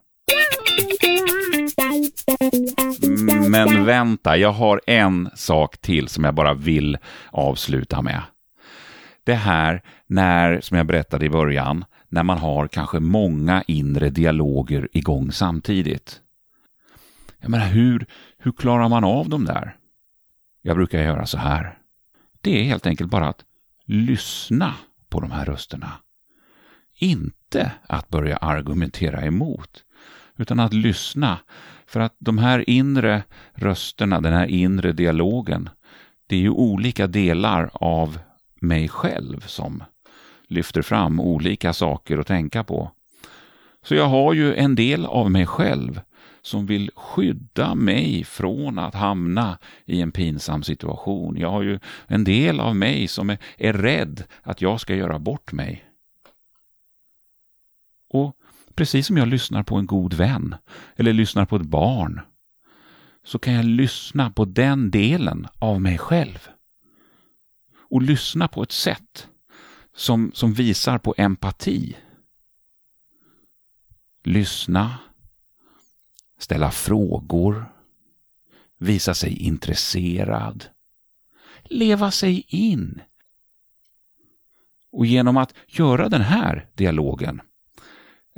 Mm, 3.03 3.51
men 3.51 3.85
vänta, 3.85 4.38
jag 4.38 4.51
har 4.51 4.81
en 4.88 5.29
sak 5.35 5.77
till 5.77 6.07
som 6.07 6.23
jag 6.23 6.35
bara 6.35 6.53
vill 6.53 6.97
avsluta 7.31 8.01
med. 8.01 8.21
Det 9.23 9.33
här 9.33 9.81
när, 10.07 10.61
som 10.61 10.77
jag 10.77 10.85
berättade 10.85 11.25
i 11.25 11.29
början, 11.29 11.85
när 12.09 12.23
man 12.23 12.38
har 12.38 12.67
kanske 12.67 12.99
många 12.99 13.63
inre 13.67 14.09
dialoger 14.09 14.89
igång 14.91 15.31
samtidigt. 15.31 16.21
Jag 17.39 17.49
menar, 17.49 17.67
hur, 17.67 18.05
hur 18.38 18.51
klarar 18.51 18.89
man 18.89 19.03
av 19.03 19.29
dem 19.29 19.45
där? 19.45 19.75
Jag 20.61 20.75
brukar 20.75 21.01
göra 21.01 21.25
så 21.25 21.38
här. 21.38 21.77
Det 22.41 22.59
är 22.59 22.63
helt 22.63 22.88
enkelt 22.88 23.09
bara 23.09 23.29
att 23.29 23.43
lyssna 23.85 24.73
på 25.09 25.19
de 25.19 25.31
här 25.31 25.45
rösterna. 25.45 25.91
Inte 26.97 27.71
att 27.88 28.10
börja 28.10 28.38
argumentera 28.38 29.21
emot, 29.21 29.84
utan 30.38 30.60
att 30.60 30.73
lyssna. 30.73 31.39
För 31.88 31.99
att 31.99 32.15
de 32.19 32.38
här 32.38 32.69
inre 32.69 33.23
rösterna, 33.53 34.21
den 34.21 34.34
här 34.34 34.45
inre 34.45 34.91
dialogen, 34.91 35.69
det 36.27 36.36
är 36.36 36.39
ju 36.39 36.49
olika 36.49 37.08
delar 37.08 37.69
av 37.73 38.19
mig 38.60 38.88
själv 38.89 39.39
som 39.47 39.84
lyfter 40.47 40.81
fram 40.81 41.19
olika 41.19 41.73
saker 41.73 42.17
att 42.17 42.27
tänka 42.27 42.63
på. 42.63 42.91
Så 43.84 43.95
jag 43.95 44.08
har 44.08 44.34
ju 44.34 44.55
en 44.55 44.75
del 44.75 45.05
av 45.05 45.31
mig 45.31 45.45
själv 45.45 46.01
som 46.41 46.65
vill 46.65 46.91
skydda 46.95 47.75
mig 47.75 48.23
från 48.23 48.79
att 48.79 48.93
hamna 48.93 49.58
i 49.86 50.01
en 50.01 50.12
pinsam 50.12 50.63
situation. 50.63 51.38
Jag 51.38 51.51
har 51.51 51.62
ju 51.62 51.79
en 52.08 52.23
del 52.23 52.60
av 52.60 52.75
mig 52.75 53.08
som 53.08 53.29
är, 53.29 53.38
är 53.58 53.73
rädd 53.73 54.23
att 54.43 54.62
jag 54.62 54.81
ska 54.81 54.95
göra 54.95 55.19
bort 55.19 55.51
mig. 55.51 55.85
Och 58.15 58.38
precis 58.75 59.08
som 59.08 59.17
jag 59.17 59.28
lyssnar 59.28 59.63
på 59.63 59.75
en 59.75 59.86
god 59.86 60.13
vän 60.13 60.56
eller 60.95 61.13
lyssnar 61.13 61.45
på 61.45 61.56
ett 61.56 61.62
barn 61.62 62.21
så 63.23 63.39
kan 63.39 63.54
jag 63.54 63.65
lyssna 63.65 64.32
på 64.32 64.45
den 64.45 64.91
delen 64.91 65.47
av 65.60 65.82
mig 65.82 65.97
själv. 65.97 66.47
Och 67.89 68.01
lyssna 68.01 68.47
på 68.47 68.63
ett 68.63 68.71
sätt 68.71 69.28
som, 69.95 70.32
som 70.34 70.54
visar 70.54 70.97
på 70.97 71.15
empati. 71.17 71.97
Lyssna, 74.23 74.97
ställa 76.39 76.71
frågor, 76.71 77.65
visa 78.78 79.13
sig 79.13 79.38
intresserad, 79.38 80.65
leva 81.63 82.12
sig 82.12 82.45
in. 82.47 83.01
Och 84.91 85.06
genom 85.06 85.38
att 85.38 85.54
göra 85.67 86.10
den 86.10 86.21
här 86.21 86.67
dialogen, 86.73 87.41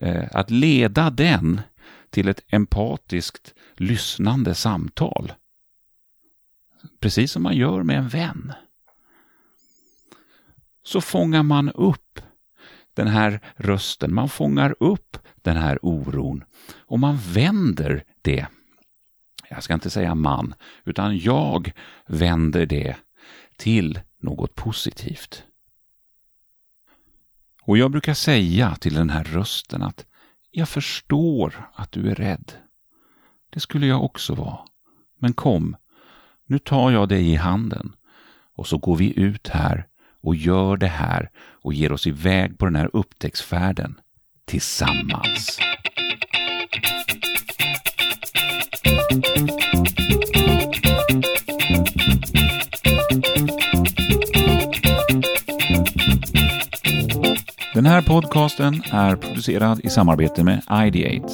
Eh, 0.01 0.27
att 0.31 0.51
leda 0.51 1.09
den 1.09 1.61
till 2.09 2.27
ett 2.27 2.43
empatiskt 2.47 3.53
lyssnande 3.75 4.55
samtal, 4.55 5.33
precis 6.99 7.31
som 7.31 7.43
man 7.43 7.57
gör 7.57 7.83
med 7.83 7.97
en 7.97 8.07
vän, 8.07 8.53
så 10.83 11.01
fångar 11.01 11.43
man 11.43 11.71
upp 11.71 12.21
den 12.93 13.07
här 13.07 13.39
rösten, 13.55 14.13
man 14.13 14.29
fångar 14.29 14.75
upp 14.79 15.17
den 15.35 15.57
här 15.57 15.79
oron 15.81 16.43
och 16.77 16.99
man 16.99 17.17
vänder 17.33 18.03
det. 18.21 18.47
Jag 19.49 19.63
ska 19.63 19.73
inte 19.73 19.89
säga 19.89 20.15
man, 20.15 20.53
utan 20.85 21.17
jag 21.17 21.71
vänder 22.07 22.65
det 22.65 22.95
till 23.57 23.99
något 24.21 24.55
positivt. 24.55 25.43
Och 27.67 27.77
jag 27.77 27.91
brukar 27.91 28.13
säga 28.13 28.75
till 28.75 28.93
den 28.93 29.09
här 29.09 29.23
rösten 29.23 29.83
att 29.83 30.05
jag 30.51 30.69
förstår 30.69 31.69
att 31.73 31.91
du 31.91 32.11
är 32.11 32.15
rädd. 32.15 32.51
Det 33.49 33.59
skulle 33.59 33.87
jag 33.87 34.03
också 34.03 34.35
vara. 34.35 34.59
Men 35.19 35.33
kom, 35.33 35.75
nu 36.45 36.59
tar 36.59 36.91
jag 36.91 37.09
dig 37.09 37.29
i 37.29 37.35
handen 37.35 37.95
och 38.55 38.67
så 38.67 38.77
går 38.77 38.95
vi 38.95 39.19
ut 39.19 39.47
här 39.47 39.87
och 40.21 40.35
gör 40.35 40.77
det 40.77 40.87
här 40.87 41.31
och 41.37 41.73
ger 41.73 41.91
oss 41.91 42.07
iväg 42.07 42.57
på 42.57 42.65
den 42.65 42.75
här 42.75 42.89
upptäcktsfärden 42.93 43.99
tillsammans. 44.45 45.59
Den 57.77 57.85
här 57.85 58.01
podcasten 58.01 58.83
är 58.91 59.15
producerad 59.15 59.79
i 59.83 59.89
samarbete 59.89 60.43
med 60.43 60.61
Ideate. 60.87 61.33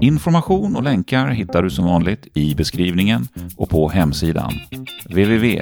Information 0.00 0.76
och 0.76 0.82
länkar 0.82 1.28
hittar 1.28 1.62
du 1.62 1.70
som 1.70 1.84
vanligt 1.84 2.28
i 2.34 2.54
beskrivningen 2.54 3.28
och 3.56 3.70
på 3.70 3.88
hemsidan 3.88 4.52
www.ideate.se. 5.04 5.54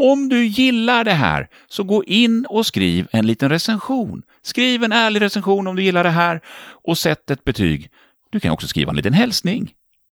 Om 0.00 0.28
du 0.28 0.46
gillar 0.46 1.04
det 1.04 1.12
här, 1.12 1.48
så 1.68 1.84
gå 1.84 2.04
in 2.04 2.46
och 2.48 2.66
skriv 2.66 3.08
en 3.10 3.26
liten 3.26 3.48
recension. 3.48 4.22
Skriv 4.42 4.84
en 4.84 4.92
ärlig 4.92 5.20
recension 5.20 5.66
om 5.66 5.76
du 5.76 5.82
gillar 5.82 6.04
det 6.04 6.10
här 6.10 6.40
och 6.84 6.98
sätt 6.98 7.30
ett 7.30 7.44
betyg. 7.44 7.90
Du 8.36 8.40
kan 8.40 8.50
också 8.50 8.68
skriva 8.68 8.90
en 8.90 8.96
liten 8.96 9.12
hälsning. 9.12 9.72